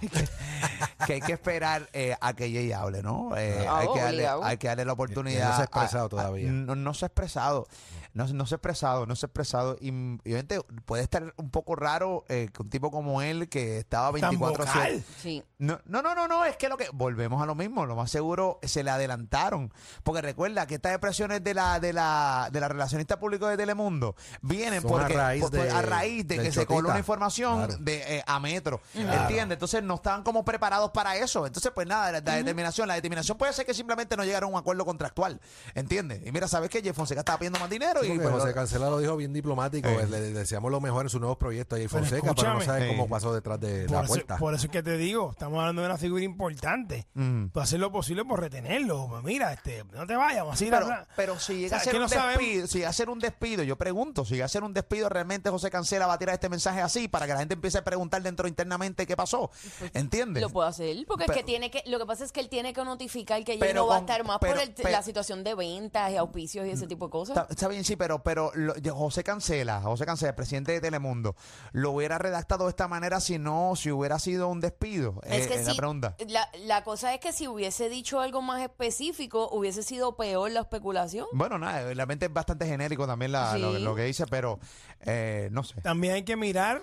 que, 1.06 1.12
hay 1.14 1.20
que- 1.20 1.32
esperar 1.32 1.88
eh, 1.92 2.16
a 2.20 2.32
que 2.34 2.50
Jay 2.52 2.72
hable, 2.72 3.02
¿no? 3.02 3.36
Eh, 3.36 3.66
Ah, 3.68 3.78
hay, 3.80 3.88
que 3.92 4.00
darle, 4.00 4.28
hay 4.28 4.56
que 4.58 4.68
darle 4.68 4.84
la 4.84 4.92
oportunidad. 4.92 5.50
no 5.50 5.56
se 5.56 5.60
ha 5.62 5.64
expresado 5.64 6.06
a- 6.06 6.08
todavía. 6.08 6.50
no, 6.50 6.74
no 6.74 6.94
se 6.94 7.04
ha 7.04 7.08
expresado. 7.08 7.66
No, 8.12 8.26
no 8.28 8.46
se 8.46 8.54
ha 8.54 8.56
expresado, 8.56 9.06
no 9.06 9.14
se 9.16 9.26
ha 9.26 9.28
expresado. 9.28 9.76
Y, 9.80 9.90
obviamente 9.90 10.60
puede 10.84 11.02
estar 11.02 11.32
un 11.36 11.50
poco 11.50 11.76
raro 11.76 12.24
eh, 12.28 12.48
que 12.52 12.62
un 12.62 12.70
tipo 12.70 12.90
como 12.90 13.22
él, 13.22 13.48
que 13.48 13.78
estaba 13.78 14.06
Tan 14.18 14.30
24 14.30 14.64
vocal. 14.66 15.04
Sí. 15.22 15.42
no, 15.58 15.80
no, 15.86 16.02
no, 16.02 16.14
no, 16.14 16.26
no, 16.28 16.44
es 16.44 16.56
que 16.56 16.68
lo 16.68 16.76
que 16.76 16.88
volvemos 16.92 17.42
a 17.42 17.46
lo 17.46 17.54
mismo, 17.54 17.86
lo 17.86 17.94
más 17.96 18.10
seguro 18.10 18.58
se 18.62 18.82
le 18.82 18.90
adelantaron, 18.90 19.72
porque 20.02 20.22
recuerda 20.22 20.66
que 20.66 20.74
estas 20.76 20.92
expresiones 20.92 21.44
de 21.44 21.54
la 21.54 21.78
de 21.80 21.92
la 21.92 22.48
de 22.52 22.60
la 22.60 22.68
relacionista 22.68 23.18
público 23.18 23.46
de 23.46 23.56
Telemundo 23.56 24.16
vienen 24.42 24.82
Son 24.82 24.90
a 24.92 24.94
porque 25.02 25.14
raíz 25.14 25.42
por- 25.42 25.50
por- 25.50 25.60
de- 25.62 25.70
a 25.70 25.82
raíz 25.82 26.26
de 26.26 26.38
que 26.38 26.52
se 26.52 26.66
coló 26.66 26.88
una 26.88 26.98
información 26.98 27.58
Claro. 27.66 27.76
de 27.80 28.16
eh, 28.18 28.24
a 28.26 28.40
Metro, 28.40 28.80
¿entiendes? 28.94 29.56
Entonces 29.56 29.82
no 29.82 29.94
estaban 29.96 30.22
como 30.22 30.44
preparados 30.44 30.90
para 30.90 31.16
eso, 31.16 31.46
entonces 31.46 31.70
pues 31.74 31.86
nada, 31.86 32.10
la, 32.12 32.20
la 32.20 32.34
determinación, 32.36 32.88
la 32.88 32.94
determinación 32.94 33.36
puede 33.38 33.52
ser 33.52 33.66
que 33.66 33.74
simplemente 33.74 34.16
no 34.16 34.24
llegaron 34.24 34.50
a 34.50 34.52
un 34.54 34.58
acuerdo 34.58 34.84
contractual, 34.84 35.40
¿entiendes? 35.74 36.22
Y 36.26 36.32
mira, 36.32 36.48
sabes 36.48 36.70
que 36.70 36.82
Jeff 36.82 36.96
Fonseca 36.96 37.20
estaba 37.20 37.38
pidiendo 37.38 37.58
más 37.60 37.70
dinero 37.70 37.99
y 38.04 38.08
Porque 38.08 38.22
pues, 38.22 38.34
José 38.34 38.48
lo- 38.48 38.54
Cancela 38.54 38.90
lo 38.90 38.98
dijo 38.98 39.16
bien 39.16 39.32
diplomático. 39.32 39.88
Eh. 39.88 40.06
Le, 40.08 40.20
le 40.20 40.32
deseamos 40.32 40.70
lo 40.70 40.80
mejor 40.80 41.06
en 41.06 41.10
sus 41.10 41.20
nuevos 41.20 41.38
proyectos 41.38 41.78
ahí 41.78 41.86
Pero 41.88 41.98
Fonseca, 42.00 42.20
pero 42.20 42.32
no 42.34 42.58
escúchame. 42.60 42.64
sabe 42.64 42.88
cómo 42.88 43.04
Sí. 43.04 43.10
pasó 43.10 43.34
detrás 43.34 43.60
de 43.60 43.82
Por 43.84 43.90
la 43.92 43.98
eso, 44.00 44.08
puerta. 44.08 44.36
por 44.38 44.54
eso 44.54 44.66
es 44.66 44.72
que 44.72 44.82
te 44.82 44.96
digo, 44.96 45.30
estamos 45.32 45.58
hablando 45.58 45.82
de 45.82 45.88
una 45.88 45.98
figura 45.98 46.22
importante. 46.24 47.06
Mm. 47.14 47.46
Tú 47.48 47.60
hacer 47.60 47.80
lo 47.80 47.90
posible 47.92 48.24
por 48.24 48.40
retenerlo. 48.40 49.06
Pues 49.08 49.22
mira, 49.24 49.52
este, 49.52 49.84
no 49.92 50.06
te 50.06 50.16
vayas, 50.16 50.44
vamos 50.44 50.60
a 50.60 50.64
ir 50.64 50.74
a 50.74 51.06
Pero, 51.16 51.38
si 51.38 51.54
llega 51.54 51.76
O 51.76 51.80
sea, 51.80 51.88
a 51.88 51.92
que 51.92 51.96
un 51.98 52.02
no 52.02 52.08
despido, 52.28 52.66
si 52.66 52.78
llega 52.78 52.90
a 52.90 52.92
ser 52.92 53.10
un 53.10 53.18
despido, 53.18 53.62
yo 53.62 53.76
pregunto, 53.76 54.24
si 54.24 54.34
llega 54.34 54.46
a 54.46 54.48
ser 54.48 54.64
un 54.64 54.72
despido, 54.74 55.08
realmente 55.08 55.50
José 55.50 55.70
Cancela 55.70 56.06
va 56.06 56.14
a 56.14 56.18
tirar 56.18 56.34
este 56.34 56.48
mensaje 56.48 56.80
así 56.80 57.08
para 57.08 57.26
que 57.26 57.32
la 57.32 57.38
gente 57.40 57.54
empiece 57.54 57.78
a 57.78 57.84
preguntar 57.84 58.22
dentro 58.22 58.48
internamente 58.48 59.06
qué 59.06 59.16
pasó. 59.16 59.50
¿Entiendes? 59.94 60.42
Lo 60.42 60.50
puede 60.50 60.68
hacer, 60.68 60.96
porque 61.06 61.24
Pero- 61.26 61.34
es 61.34 61.38
que 61.40 61.44
tiene 61.44 61.70
que, 61.70 61.82
lo 61.86 61.98
que 61.98 62.06
pasa 62.06 62.24
es 62.24 62.32
que 62.32 62.40
él 62.40 62.48
tiene 62.48 62.72
que 62.72 62.84
notificar 62.84 63.42
que 63.44 63.56
Pero 63.58 63.74
no 63.82 63.86
va 63.86 63.96
a 63.96 64.00
estar 64.00 64.24
más 64.24 64.38
pero- 64.40 64.54
por 64.54 64.62
el- 64.62 64.72
pero- 64.74 64.90
la 64.90 65.02
situación 65.02 65.44
de 65.44 65.54
ventas 65.54 66.10
y 66.12 66.16
auspicios 66.16 66.66
y 66.66 66.70
ese 66.70 66.86
tipo 66.86 67.06
de 67.06 67.10
cosas. 67.10 67.36
Está, 67.36 67.46
está 67.50 67.68
bien, 67.68 67.84
sí, 67.90 67.96
pero, 67.96 68.22
pero 68.22 68.52
lo- 68.54 68.74
José 68.94 69.24
Cancela, 69.24 69.80
José 69.82 70.06
Cancela, 70.06 70.36
presidente 70.36 70.70
de 70.72 70.80
Telemundo, 70.80 71.34
lo 71.72 71.90
hubiera 71.90 72.18
redactado 72.18 72.64
de 72.64 72.70
esta 72.70 72.86
manera 72.86 73.18
si 73.20 73.38
no, 73.38 73.74
si 73.74 73.90
hubiera 73.90 74.18
sido 74.20 74.46
un 74.48 74.60
despido. 74.60 75.20
Es 75.24 75.46
Eh, 75.46 75.48
que 75.48 75.58
sí, 75.58 75.64
la 75.64 75.74
pregunta. 75.74 76.16
la, 76.28 76.48
la 76.64 76.84
cosa 76.84 77.12
es 77.12 77.20
que 77.20 77.32
si 77.32 77.48
hubiese 77.48 77.88
dicho 77.88 78.20
algo 78.20 78.42
más 78.42 78.62
específico, 78.62 79.48
hubiese 79.50 79.82
sido 79.82 80.16
peor 80.16 80.50
la 80.52 80.60
especulación. 80.60 81.26
Bueno, 81.32 81.58
nada, 81.58 81.92
realmente 81.92 82.26
es 82.26 82.32
bastante 82.32 82.64
genérico 82.66 83.06
también 83.08 83.32
la- 83.32 83.58
lo, 83.58 83.74
Sí. 83.76 83.82
lo 83.82 83.94
que 83.96 84.04
dice, 84.04 84.26
pero 84.28 84.60
eh, 85.00 85.48
no 85.50 85.64
sé. 85.64 85.80
También 85.80 86.14
hay 86.14 86.22
que 86.24 86.36
mirar 86.36 86.82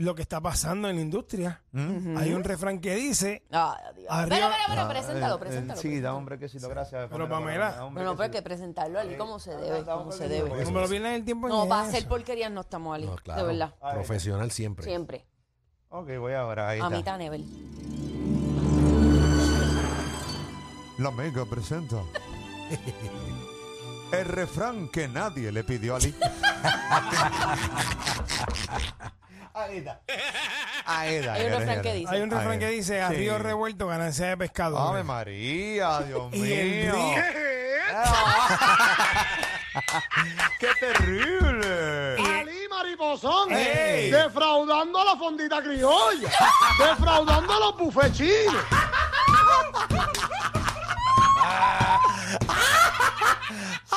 lo 0.00 0.14
que 0.14 0.22
está 0.22 0.40
pasando 0.40 0.88
en 0.88 0.96
la 0.96 1.02
industria. 1.02 1.62
¿Mm? 1.72 2.16
Hay 2.16 2.32
un 2.32 2.42
refrán 2.42 2.80
que 2.80 2.94
dice, 2.94 3.44
Ah, 3.52 3.76
Dios. 3.94 4.06
Arriba- 4.10 4.28
Pero, 4.36 4.48
pero, 4.48 4.62
pero, 4.68 4.80
Ah, 4.80 4.88
preséntalo, 4.88 5.34
eh, 5.34 5.36
eh, 5.36 5.40
preséntalo. 5.40 5.80
Sí, 5.80 5.88
da 5.88 5.90
preséntalo. 5.92 6.16
hombre 6.16 6.38
que 6.38 6.48
sí, 6.48 6.58
gracias. 6.58 7.08
Pero, 7.10 7.28
Pamela, 7.28 7.76
No, 7.76 7.90
no, 7.90 7.94
que 7.94 7.94
pero 8.00 8.22
hay 8.22 8.30
que 8.30 8.42
presentarlo 8.42 8.98
allí 8.98 9.16
como 9.16 9.38
se 9.38 9.54
debe, 9.56 9.84
como 9.84 10.10
se 10.10 10.26
debe. 10.28 10.64
como 10.64 10.80
lo 10.80 10.88
viene 10.88 11.08
en 11.10 11.14
el 11.16 11.24
tiempo 11.24 11.48
No, 11.48 11.68
para 11.68 11.82
eso. 11.88 11.90
hacer 11.96 12.08
porquerías 12.08 12.50
no 12.50 12.62
estamos 12.62 12.94
ali, 12.94 13.06
No, 13.06 13.16
de 13.36 13.42
verdad. 13.42 13.74
Profesional 13.92 14.50
siempre. 14.50 14.84
Siempre. 14.86 15.26
Ok, 15.90 16.08
voy 16.18 16.32
ahora. 16.32 16.68
Ahí 16.70 16.80
A 16.80 16.84
está. 16.84 16.96
mitad 16.96 17.18
Nebel. 17.18 17.44
La 20.98 21.10
Mega 21.10 21.44
presenta. 21.44 21.96
El 24.12 24.24
refrán 24.24 24.88
que 24.88 25.06
nadie 25.08 25.52
le 25.52 25.62
pidió 25.62 25.94
a 25.94 25.98
Ali. 25.98 26.14
Ahí 29.52 29.78
está. 29.78 30.00
Ahí 30.86 31.14
está. 31.16 31.32
Hay 31.34 31.46
un 31.46 31.52
refrán 31.52 31.82
que 31.82 31.94
dice. 31.94 32.14
Hay 32.14 32.20
un 32.22 32.30
refrán 32.30 32.58
que 32.58 32.68
dice, 32.68 33.02
a 33.02 33.08
Sí. 33.08 33.14
río 33.16 33.38
revuelto, 33.38 33.86
ganancia 33.88 34.26
de 34.28 34.36
pescado. 34.36 34.78
Ave 34.78 35.02
María, 35.04 36.00
Dios 36.02 36.28
Y 36.34 36.52
el 36.52 36.70
mío. 36.70 36.92
río- 36.94 37.22
¡Qué 40.60 40.68
terrible! 40.78 42.16
Ali 42.38 42.68
Mariposón, 42.68 43.50
¡Ey! 43.52 44.10
defraudando 44.10 45.00
a 45.00 45.04
la 45.04 45.16
fondita 45.16 45.60
criolla, 45.62 46.30
defraudando 46.78 47.52
a 47.52 47.58
los 47.58 47.76
bufechinos. 47.78 48.64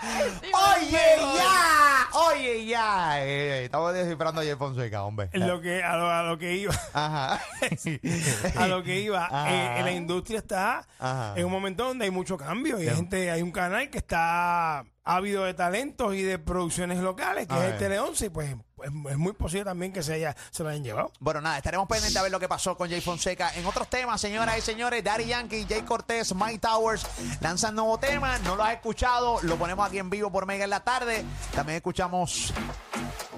¡Oye, 0.42 1.16
ya! 1.36 2.08
¡Oye, 2.12 2.66
ya! 2.66 3.24
Eh, 3.26 3.64
estamos 3.64 3.92
descifrando 3.92 4.40
a 4.40 4.56
Fonseca, 4.56 5.04
hombre. 5.04 5.28
Lo 5.32 5.60
que, 5.60 5.82
a, 5.82 5.96
lo, 5.96 6.10
a 6.10 6.22
lo 6.22 6.38
que 6.38 6.56
iba, 6.56 6.74
Ajá. 6.92 7.40
a 8.56 8.66
lo 8.66 8.82
que 8.82 9.00
iba, 9.00 9.26
Ajá. 9.26 9.78
eh, 9.78 9.82
la 9.82 9.92
industria 9.92 10.38
está 10.38 10.86
Ajá. 10.98 11.34
en 11.36 11.44
un 11.44 11.52
momento 11.52 11.84
donde 11.84 12.06
hay 12.06 12.10
mucho 12.10 12.36
cambio 12.36 12.80
y 12.80 12.88
hay 12.88 12.96
gente, 12.96 13.30
hay 13.30 13.42
un 13.42 13.52
canal 13.52 13.90
que 13.90 13.98
está 13.98 14.84
ávido 15.04 15.44
de 15.44 15.54
talentos 15.54 16.14
y 16.14 16.22
de 16.22 16.38
producciones 16.38 16.98
locales, 16.98 17.46
que 17.46 17.54
A 17.54 17.66
es 17.66 17.72
el. 17.72 17.78
Tele 17.78 17.98
11, 17.98 18.26
y 18.26 18.28
pues 18.30 18.56
es, 18.82 18.90
es 19.10 19.18
muy 19.18 19.32
posible 19.32 19.64
también 19.64 19.92
que 19.92 20.02
se, 20.02 20.14
haya, 20.14 20.36
se 20.50 20.62
lo 20.62 20.68
hayan 20.68 20.84
llevado. 20.84 21.12
Bueno, 21.20 21.40
nada, 21.40 21.56
estaremos 21.58 21.88
pendientes 21.88 22.16
a 22.16 22.22
ver 22.22 22.30
lo 22.30 22.40
que 22.40 22.48
pasó 22.48 22.76
con 22.76 22.88
Jay 22.88 23.00
Fonseca. 23.00 23.52
En 23.54 23.66
otros 23.66 23.88
temas, 23.88 24.20
señoras 24.20 24.58
y 24.58 24.60
señores, 24.60 25.02
Daddy 25.02 25.26
Yankee, 25.26 25.66
Jay 25.68 25.82
Cortés, 25.82 26.34
Mike 26.34 26.58
Towers 26.58 27.06
lanzan 27.40 27.74
nuevo 27.74 27.98
tema. 27.98 28.38
No 28.40 28.56
lo 28.56 28.64
has 28.64 28.74
escuchado, 28.74 29.40
lo 29.42 29.56
ponemos 29.56 29.86
aquí 29.86 29.98
en 29.98 30.10
vivo 30.10 30.30
por 30.30 30.46
Mega 30.46 30.64
en 30.64 30.70
la 30.70 30.80
tarde. 30.80 31.24
También 31.54 31.76
escuchamos 31.76 32.52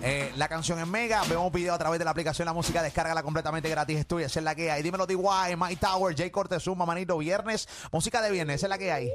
eh, 0.02 0.32
la 0.36 0.48
canción 0.48 0.78
en 0.78 0.90
Mega. 0.90 1.22
Vemos 1.28 1.52
video 1.52 1.74
a 1.74 1.78
través 1.78 1.98
de 1.98 2.04
la 2.04 2.10
aplicación 2.10 2.46
La 2.46 2.52
Música. 2.52 2.82
Descárgala 2.82 3.22
completamente 3.22 3.68
gratis. 3.68 3.98
Es 3.98 4.06
tuya, 4.06 4.26
esa 4.26 4.40
es 4.40 4.44
la 4.44 4.54
que 4.54 4.70
hay. 4.70 4.82
Dímelo, 4.82 5.06
DY, 5.06 5.56
Mike 5.56 5.76
Towers, 5.76 6.16
Jay 6.16 6.30
Cortés, 6.30 6.62
Zumba, 6.62 6.86
manito, 6.86 7.16
viernes. 7.18 7.68
Música 7.90 8.20
de 8.22 8.30
viernes, 8.30 8.56
esa 8.56 8.66
es 8.66 8.70
la 8.70 8.78
que 8.78 8.92
hay. 8.92 9.10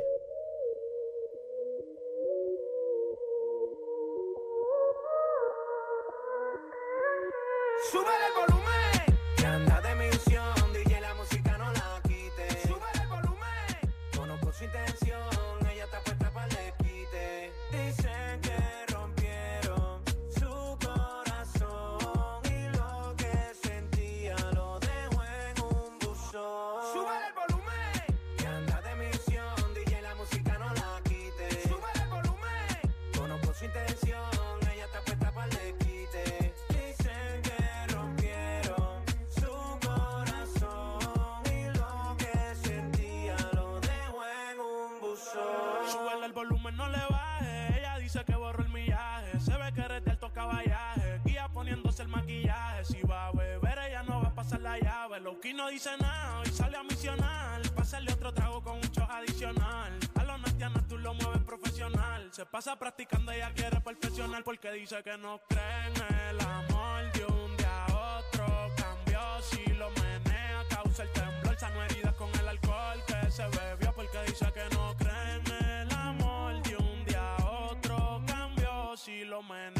Maquillaje. 52.27 52.85
Si 52.85 53.01
va 53.03 53.27
a 53.27 53.31
beber, 53.31 53.79
ella 53.89 54.03
no 54.03 54.21
va 54.21 54.27
a 54.27 54.35
pasar 54.35 54.61
la 54.61 54.77
llave. 54.77 55.19
Loki 55.19 55.53
no 55.53 55.69
dice 55.69 55.89
nada 55.99 56.41
y 56.45 56.49
sale 56.49 56.77
a 56.77 56.83
misionar. 56.83 57.61
Pásale 57.75 58.11
otro 58.11 58.33
trago 58.33 58.61
con 58.61 58.75
un 58.75 58.81
shot 58.81 59.09
adicional. 59.09 59.97
A 60.15 60.23
los 60.23 60.41
nastianas 60.41 60.87
tú 60.87 60.97
lo 60.97 61.13
mueves 61.13 61.43
profesional. 61.43 62.29
Se 62.33 62.45
pasa 62.45 62.77
practicando, 62.77 63.31
ella 63.31 63.51
quiere 63.53 63.79
perfeccionar. 63.81 64.43
Porque 64.43 64.71
dice 64.71 65.01
que 65.03 65.17
no 65.17 65.39
cree 65.47 65.87
en 65.87 66.15
el 66.29 66.41
amor 66.41 67.11
de 67.13 67.25
un 67.25 67.57
día 67.57 67.85
a 67.85 68.19
otro. 68.19 68.45
Cambió 68.75 69.19
si 69.41 69.65
lo 69.73 69.89
menea, 69.91 70.63
causa 70.69 71.03
el 71.03 71.11
temblor. 71.11 71.57
Sano 71.57 71.83
heridas 71.83 72.13
con 72.15 72.29
el 72.39 72.47
alcohol 72.47 73.03
que 73.07 73.31
se 73.31 73.43
bebió. 73.47 73.93
Porque 73.95 74.17
dice 74.27 74.51
que 74.53 74.75
no 74.75 74.95
cree 74.97 75.35
en 75.35 75.65
el 75.65 75.91
amor 75.91 76.61
de 76.63 76.75
un 76.75 77.05
día 77.05 77.35
a 77.35 77.49
otro. 77.71 78.21
Cambió 78.27 78.97
si 78.97 79.23
lo 79.23 79.41
menea, 79.43 79.76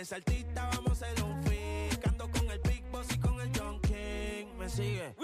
ese 0.00 0.14
artista, 0.14 0.68
vamos 0.74 1.02
a 1.02 1.06
hacer 1.06 1.24
un 1.24 1.42
fit. 1.44 2.06
Ando 2.06 2.30
con 2.30 2.50
el 2.50 2.60
Big 2.60 2.84
Boss 2.90 3.06
y 3.12 3.18
con 3.18 3.40
el 3.40 3.50
John 3.58 3.80
King. 3.80 4.46
Me 4.58 4.68
sigue. 4.68 5.15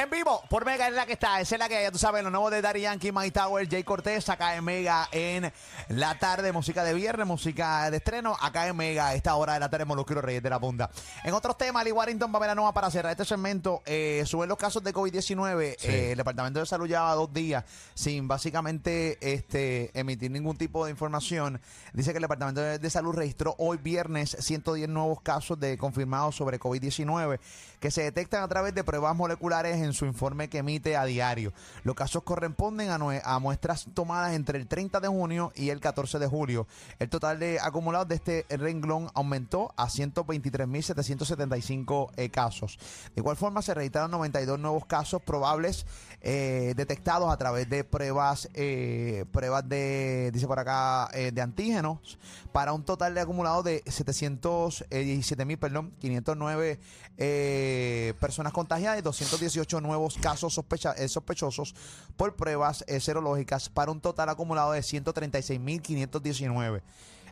En 0.00 0.08
vivo, 0.08 0.42
por 0.48 0.64
Mega 0.64 0.88
es 0.88 0.94
la 0.94 1.04
que 1.04 1.12
está, 1.12 1.42
esa 1.42 1.56
es 1.56 1.58
la 1.58 1.68
que 1.68 1.82
ya 1.82 1.90
tú 1.90 1.98
sabes, 1.98 2.24
lo 2.24 2.30
nuevo 2.30 2.48
de 2.48 2.62
Daddy 2.62 2.80
Yankee, 2.80 3.12
Mike 3.12 3.32
Tower, 3.32 3.68
Jay 3.68 3.84
Cortés, 3.84 4.30
acá 4.30 4.56
en 4.56 4.64
Mega 4.64 5.06
en 5.12 5.52
la 5.88 6.18
tarde, 6.18 6.52
música 6.52 6.82
de 6.84 6.94
viernes, 6.94 7.26
música 7.26 7.90
de 7.90 7.98
estreno, 7.98 8.34
acá 8.40 8.66
en 8.66 8.78
Mega, 8.78 9.08
a 9.08 9.14
esta 9.14 9.34
hora 9.34 9.52
de 9.52 9.60
la 9.60 9.68
tarde, 9.68 9.84
Molusquero 9.84 10.22
Reyes 10.22 10.42
de 10.42 10.48
la 10.48 10.58
Punta. 10.58 10.88
En 11.22 11.34
otros 11.34 11.58
temas, 11.58 11.84
Lee 11.84 11.92
Warrington, 11.92 12.32
Pamela 12.32 12.54
Nova, 12.54 12.72
para 12.72 12.90
cerrar 12.90 13.12
este 13.12 13.26
segmento, 13.26 13.82
eh, 13.84 14.22
suben 14.24 14.48
los 14.48 14.56
casos 14.56 14.82
de 14.82 14.94
COVID-19, 14.94 15.76
eh, 15.82 16.12
el 16.12 16.16
Departamento 16.16 16.60
de 16.60 16.64
Salud 16.64 16.88
lleva 16.88 17.14
dos 17.14 17.30
días 17.34 17.62
sin 17.92 18.26
básicamente 18.26 19.18
este, 19.20 19.90
emitir 19.92 20.30
ningún 20.30 20.56
tipo 20.56 20.86
de 20.86 20.92
información. 20.92 21.60
Dice 21.92 22.12
que 22.12 22.16
el 22.16 22.22
Departamento 22.22 22.62
de, 22.62 22.78
de 22.78 22.88
Salud 22.88 23.12
registró 23.12 23.54
hoy 23.58 23.76
viernes 23.76 24.34
110 24.40 24.88
nuevos 24.88 25.20
casos 25.20 25.60
de 25.60 25.76
confirmados 25.76 26.36
sobre 26.36 26.58
COVID-19 26.58 27.38
que 27.80 27.90
se 27.90 28.02
detectan 28.02 28.42
a 28.42 28.48
través 28.48 28.74
de 28.74 28.84
pruebas 28.84 29.16
moleculares 29.16 29.76
en 29.76 29.89
su 29.92 30.06
informe 30.06 30.48
que 30.48 30.58
emite 30.58 30.96
a 30.96 31.04
diario. 31.04 31.52
Los 31.84 31.94
casos 31.94 32.22
corresponden 32.22 32.90
a, 32.90 33.38
muestras 33.38 33.86
tomadas 33.94 34.34
entre 34.34 34.58
el 34.58 34.66
30 34.66 35.00
de 35.00 35.08
junio 35.08 35.52
y 35.54 35.70
el 35.70 35.80
14 35.80 36.18
de 36.18 36.26
julio. 36.26 36.66
El 36.98 37.08
total 37.08 37.38
de 37.38 37.58
acumulados 37.60 38.08
de 38.08 38.16
este 38.16 38.44
renglón 38.50 39.08
aumentó 39.14 39.72
a 39.76 39.88
123.775 39.88 42.10
eh, 42.16 42.30
casos. 42.30 42.78
De 43.14 43.20
igual 43.20 43.36
forma, 43.36 43.62
se 43.62 43.74
registraron 43.74 44.10
92 44.10 44.58
nuevos 44.58 44.86
casos 44.86 45.22
probables 45.22 45.86
eh, 46.22 46.74
detectados 46.76 47.32
a 47.32 47.36
través 47.36 47.68
de 47.68 47.84
pruebas, 47.84 48.48
eh, 48.54 49.24
pruebas 49.32 49.68
de, 49.68 50.30
dice 50.32 50.46
por 50.46 50.58
acá, 50.58 51.08
eh, 51.12 51.30
de 51.32 51.40
antígenos, 51.40 52.18
para 52.52 52.72
un 52.72 52.84
total 52.84 53.14
de 53.14 53.20
acumulado 53.20 53.62
de 53.62 53.82
717 53.86 55.44
mil, 55.44 55.58
perdón, 55.58 55.92
509 56.00 56.78
eh, 57.22 58.14
personas 58.20 58.52
contagiadas 58.52 58.98
y 58.98 59.02
218 59.02 59.79
nuevos 59.80 60.16
casos 60.18 60.54
sospecha- 60.54 60.94
eh, 60.96 61.08
sospechosos 61.08 61.74
por 62.16 62.36
pruebas 62.36 62.84
serológicas 63.00 63.68
para 63.68 63.90
un 63.90 64.00
total 64.00 64.28
acumulado 64.28 64.72
de 64.72 64.82
136 64.82 65.58
mil 65.60 65.80
519. 65.82 66.82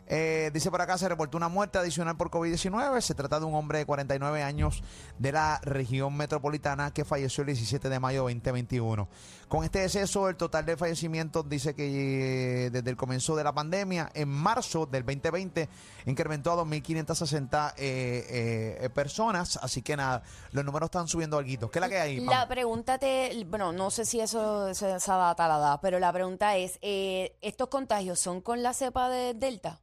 Eh, 0.09 0.49
dice 0.53 0.71
por 0.71 0.81
acá, 0.81 0.97
se 0.97 1.07
reportó 1.07 1.37
una 1.37 1.49
muerte 1.49 1.77
adicional 1.77 2.17
por 2.17 2.31
COVID-19. 2.31 3.01
Se 3.01 3.13
trata 3.13 3.39
de 3.39 3.45
un 3.45 3.55
hombre 3.55 3.77
de 3.77 3.85
49 3.85 4.41
años 4.43 4.83
de 5.17 5.31
la 5.31 5.59
región 5.63 6.17
metropolitana 6.17 6.91
que 6.91 7.05
falleció 7.05 7.41
el 7.43 7.47
17 7.47 7.89
de 7.89 7.99
mayo 7.99 8.25
de 8.25 8.33
2021. 8.33 9.07
Con 9.47 9.63
este 9.63 9.79
deceso, 9.79 10.29
el 10.29 10.35
total 10.35 10.65
de 10.65 10.77
fallecimientos 10.77 11.47
dice 11.49 11.73
que 11.73 12.65
eh, 12.65 12.69
desde 12.69 12.89
el 12.89 12.97
comienzo 12.97 13.35
de 13.35 13.43
la 13.43 13.53
pandemia, 13.53 14.11
en 14.13 14.29
marzo 14.29 14.85
del 14.85 15.03
2020, 15.05 15.69
incrementó 16.05 16.51
a 16.51 16.63
2.560 16.63 17.73
eh, 17.77 18.77
eh, 18.79 18.89
personas. 18.89 19.57
Así 19.57 19.81
que 19.81 19.95
nada, 19.95 20.23
los 20.51 20.63
números 20.65 20.87
están 20.87 21.07
subiendo 21.07 21.37
algo. 21.37 21.69
¿Qué 21.71 21.79
es 21.79 21.81
la 21.81 21.89
que 21.89 21.97
hay? 21.97 22.17
Pam? 22.17 22.29
La 22.29 22.47
pregunta 22.47 22.97
te, 22.97 23.45
bueno, 23.47 23.71
no 23.71 23.89
sé 23.91 24.05
si 24.05 24.19
eso 24.19 24.67
esa 24.67 25.15
data 25.15 25.47
la 25.47 25.57
da, 25.57 25.81
pero 25.81 25.99
la 25.99 26.13
pregunta 26.13 26.55
es, 26.57 26.77
eh, 26.81 27.35
¿estos 27.41 27.69
contagios 27.69 28.19
son 28.19 28.41
con 28.41 28.61
la 28.61 28.73
cepa 28.73 29.09
de 29.09 29.33
Delta? 29.33 29.79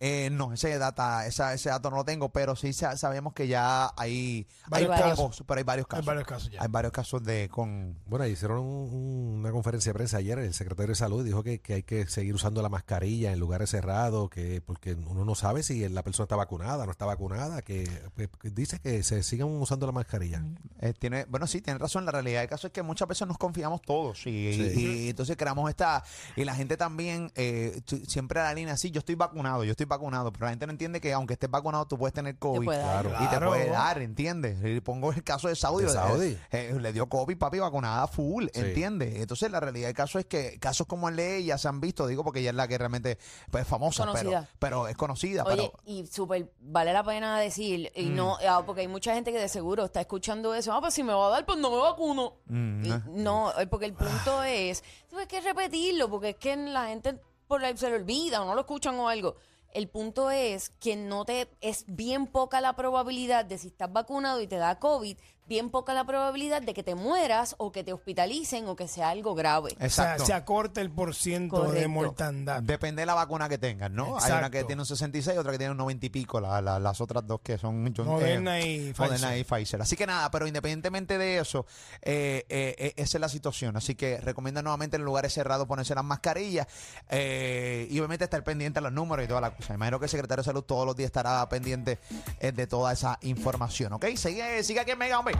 Eh, 0.00 0.28
no, 0.30 0.52
ese, 0.52 0.76
data, 0.78 1.26
esa, 1.26 1.54
ese 1.54 1.68
dato 1.70 1.88
no 1.90 1.96
lo 1.96 2.04
tengo, 2.04 2.28
pero 2.30 2.56
sí 2.56 2.72
sa- 2.72 2.96
sabemos 2.96 3.32
que 3.32 3.46
ya 3.48 3.86
hay, 3.96 4.46
hay 4.70 4.84
Varios 4.86 4.90
casos. 4.90 5.16
pocos, 5.18 5.44
pero 5.46 5.58
hay 5.58 5.64
varios 5.64 5.86
Hay 5.86 5.90
casos. 5.90 6.06
varios 6.06 6.26
casos 6.26 6.50
ya. 6.50 6.62
Hay 6.62 6.68
varios 6.68 6.92
casos 6.92 7.22
de 7.24 7.48
con 7.48 7.96
Bueno, 8.06 8.26
hicieron 8.26 8.58
un- 8.58 8.92
un- 8.92 9.38
una 9.40 9.52
conferencia 9.52 9.90
de 9.90 9.94
prensa 9.94 10.18
ayer, 10.18 10.38
el 10.38 10.52
secretario 10.52 10.88
de 10.90 10.94
Salud 10.96 11.24
dijo 11.24 11.42
que, 11.42 11.60
que 11.60 11.74
hay 11.74 11.82
que 11.84 12.06
seguir 12.06 12.34
usando 12.34 12.60
la 12.60 12.68
mascarilla 12.68 13.32
en 13.32 13.38
lugares 13.38 13.70
cerrados, 13.70 14.28
que 14.30 14.60
porque 14.60 14.94
uno 14.94 15.24
no 15.24 15.34
sabe 15.34 15.62
si 15.62 15.88
la 15.88 16.02
persona 16.02 16.24
está 16.24 16.36
vacunada, 16.36 16.84
no 16.86 16.90
está 16.92 17.06
vacunada, 17.06 17.62
que, 17.62 17.84
que- 18.16 18.28
que 18.28 18.50
dice 18.50 18.80
que 18.80 19.02
se 19.02 19.22
sigan 19.22 19.48
usando 19.48 19.86
la 19.86 19.92
mascarilla. 19.92 20.42
Eh, 20.80 20.92
tiene, 20.98 21.24
bueno, 21.26 21.46
sí, 21.46 21.60
tiene 21.60 21.78
razón. 21.78 22.04
La 22.04 22.12
realidad 22.12 22.40
del 22.40 22.48
caso 22.50 22.66
es 22.66 22.72
que 22.72 22.82
muchas 22.82 23.08
veces 23.08 23.26
nos 23.28 23.38
confiamos 23.38 23.80
todos 23.82 24.26
y, 24.26 24.52
Sí. 24.54 24.72
y 24.76 25.08
entonces 25.10 25.36
creamos 25.36 25.70
esta. 25.70 26.02
Y 26.36 26.44
la 26.44 26.54
gente 26.54 26.76
también, 26.76 27.30
eh, 27.36 27.80
siempre 28.06 28.40
a 28.40 28.44
la 28.44 28.54
línea, 28.54 28.76
sí, 28.76 28.90
yo 28.90 28.98
estoy 28.98 29.14
vacunado, 29.14 29.64
yo 29.64 29.70
estoy 29.70 29.83
vacunado, 29.86 30.32
pero 30.32 30.46
la 30.46 30.50
gente 30.50 30.66
no 30.66 30.72
entiende 30.72 31.00
que 31.00 31.12
aunque 31.12 31.34
estés 31.34 31.50
vacunado, 31.50 31.86
tú 31.86 31.96
puedes 31.98 32.12
tener 32.14 32.36
COVID. 32.38 32.64
puede 32.64 32.78
dar. 32.78 33.06
Y 33.06 33.08
te 33.24 33.28
Claro. 33.28 33.48
puede 33.48 33.68
dar, 33.70 34.00
¿entiendes? 34.02 34.58
Y 34.64 34.80
pongo 34.80 35.12
el 35.12 35.22
caso 35.24 35.48
de 35.48 35.56
Saudi. 35.56 35.84
De 35.84 35.90
eh, 35.90 35.94
Saudi. 35.94 36.38
eh, 36.52 36.76
le 36.80 36.92
dio 36.92 37.08
COVID, 37.08 37.36
papi, 37.38 37.58
vacunada 37.58 38.06
full, 38.06 38.46
Sí. 38.52 38.60
¿entiendes? 38.60 39.14
Entonces 39.16 39.50
la 39.50 39.60
realidad 39.60 39.88
del 39.88 39.94
caso 39.96 40.18
es 40.18 40.26
que 40.26 40.58
casos 40.58 40.86
como 40.86 41.08
el 41.08 41.16
de 41.16 41.36
ella 41.38 41.58
se 41.58 41.68
han 41.68 41.80
visto, 41.80 42.06
digo, 42.06 42.24
porque 42.24 42.40
ella 42.40 42.50
es 42.50 42.56
la 42.56 42.68
que 42.68 42.78
realmente 42.78 43.18
pues, 43.50 43.62
es 43.62 43.68
famosa, 43.68 44.04
pero, 44.04 44.12
Conocida. 44.30 44.48
pero 44.58 44.88
es 44.88 44.96
conocida. 44.96 45.44
Oye, 45.44 45.56
pero, 45.56 45.72
y 45.84 46.06
súper 46.06 46.52
vale 46.60 46.92
la 46.92 47.02
pena 47.04 47.38
decir, 47.38 47.90
y 47.94 48.06
no, 48.06 48.36
ah, 48.48 48.62
porque 48.64 48.82
hay 48.82 48.88
mucha 48.88 49.14
gente 49.14 49.32
que 49.32 49.38
de 49.38 49.48
seguro 49.48 49.84
está 49.84 50.00
escuchando 50.00 50.54
eso, 50.54 50.72
ah, 50.72 50.80
pues 50.80 50.94
si 50.94 51.02
me 51.02 51.12
va 51.12 51.26
a 51.26 51.30
dar, 51.30 51.46
pues 51.46 51.58
no 51.58 51.70
me 51.70 51.76
vacuno. 51.78 52.34
Mm, 52.46 52.84
Y 52.84 52.90
ah. 52.90 53.02
no, 53.08 53.52
eh, 53.58 53.66
porque 53.66 53.86
el 53.86 53.94
punto 53.94 54.42
es, 54.42 54.82
tú 55.08 55.18
hay 55.18 55.26
que 55.26 55.40
repetirlo, 55.40 56.08
porque 56.08 56.30
es 56.30 56.36
que 56.36 56.56
la 56.56 56.86
gente 56.86 57.18
por 57.46 57.64
ahí 57.64 57.76
se 57.76 57.88
le 57.90 57.96
olvida 57.96 58.40
o 58.42 58.46
no 58.46 58.54
lo 58.54 58.60
escuchan 58.62 58.94
o 58.98 59.08
algo. 59.08 59.36
El 59.74 59.88
punto 59.88 60.30
es 60.30 60.70
que 60.70 60.94
no 60.94 61.24
te, 61.24 61.48
es 61.60 61.84
bien 61.88 62.28
poca 62.28 62.60
la 62.60 62.76
probabilidad 62.76 63.44
de 63.44 63.58
si 63.58 63.66
estás 63.66 63.92
vacunado 63.92 64.40
y 64.40 64.46
te 64.46 64.56
da 64.56 64.78
COVID, 64.78 65.18
bien 65.46 65.70
poca 65.70 65.92
la 65.94 66.04
probabilidad 66.04 66.62
de 66.62 66.72
que 66.74 66.82
te 66.82 66.94
mueras 66.94 67.54
o 67.58 67.70
que 67.70 67.84
te 67.84 67.92
hospitalicen 67.92 68.66
o 68.66 68.76
que 68.76 68.88
sea 68.88 69.10
algo 69.10 69.34
grave. 69.34 69.72
O 69.72 69.76
sea, 69.78 69.86
exacto. 69.86 70.26
se 70.26 70.32
acorta 70.32 70.80
el 70.80 70.90
porciento 70.90 71.58
de 71.60 71.66
Correcto. 71.66 71.88
mortandad. 71.90 72.62
Depende 72.62 73.02
de 73.02 73.06
la 73.06 73.14
vacuna 73.14 73.48
que 73.48 73.58
tengas, 73.58 73.90
¿no? 73.90 74.04
Hay 74.04 74.10
una 74.10 74.18
Exacto. 74.26 74.50
que 74.50 74.64
tiene 74.64 74.82
un 74.82 74.86
66, 74.86 75.36
otra 75.38 75.52
que 75.52 75.58
tiene 75.58 75.72
un 75.72 75.76
90 75.76 76.06
y 76.06 76.08
pico, 76.10 76.40
la- 76.40 76.62
la- 76.62 76.78
las 76.78 77.00
otras 77.00 77.26
dos 77.26 77.40
que 77.42 77.58
son 77.58 77.92
John- 77.94 78.06
Moderna 78.06 78.60
y 78.60 78.94
Moderna 78.98 79.28
Pfizer. 79.28 79.38
y 79.38 79.44
Pfizer. 79.44 79.82
Así 79.82 79.96
que 79.96 80.06
nada, 80.06 80.30
pero 80.30 80.46
independientemente 80.46 81.18
de 81.18 81.38
eso, 81.38 81.66
eh, 82.02 82.46
eh, 82.48 82.74
eh, 82.78 82.92
esa 82.96 83.18
es 83.18 83.20
la 83.20 83.28
situación. 83.28 83.76
Así 83.76 83.94
que 83.94 84.18
recomiendo 84.20 84.62
nuevamente 84.62 84.96
en 84.96 85.04
lugares 85.04 85.32
cerrados 85.34 85.66
ponerse 85.66 85.94
las 85.94 86.04
mascarillas 86.04 86.66
eh, 87.10 87.86
y 87.90 87.98
obviamente 87.98 88.24
estar 88.24 88.42
pendiente 88.44 88.78
a 88.78 88.82
los 88.82 88.92
números 88.92 89.24
y 89.24 89.28
toda 89.28 89.40
la 89.40 89.54
cosa. 89.54 89.74
Imagino 89.74 89.98
que 89.98 90.06
el 90.06 90.10
secretario 90.10 90.42
de 90.42 90.46
Salud 90.46 90.62
todos 90.62 90.86
los 90.86 90.96
días 90.96 91.06
estará 91.06 91.46
pendiente 91.48 91.98
eh, 92.40 92.52
de 92.52 92.66
toda 92.66 92.92
esa 92.92 93.18
información, 93.22 93.92
¿ok? 93.92 94.06
Sigue, 94.16 94.62
sigue 94.62 94.80
aquí 94.80 94.92
en 94.92 94.98
Mega, 94.98 95.18
hombre. 95.18 95.33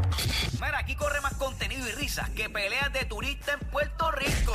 Mira, 0.54 0.78
aquí 0.78 0.94
corre 0.94 1.20
más 1.20 1.34
contenido 1.34 1.88
y 1.88 1.92
risas 1.92 2.30
que 2.30 2.48
peleas 2.48 2.92
de 2.92 3.04
turista 3.04 3.52
en 3.52 3.60
Puerto 3.70 4.10
Rico. 4.12 4.52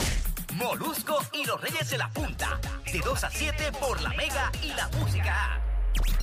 Molusco 0.53 1.19
y 1.33 1.45
los 1.45 1.61
Reyes 1.61 1.89
de 1.89 1.97
la 1.97 2.09
Punta. 2.09 2.59
De 2.91 2.99
2 2.99 3.23
a 3.23 3.29
7 3.29 3.71
por 3.73 4.01
la 4.01 4.09
Mega 4.09 4.51
y 4.61 4.73
la 4.73 4.87
Música. 4.89 5.61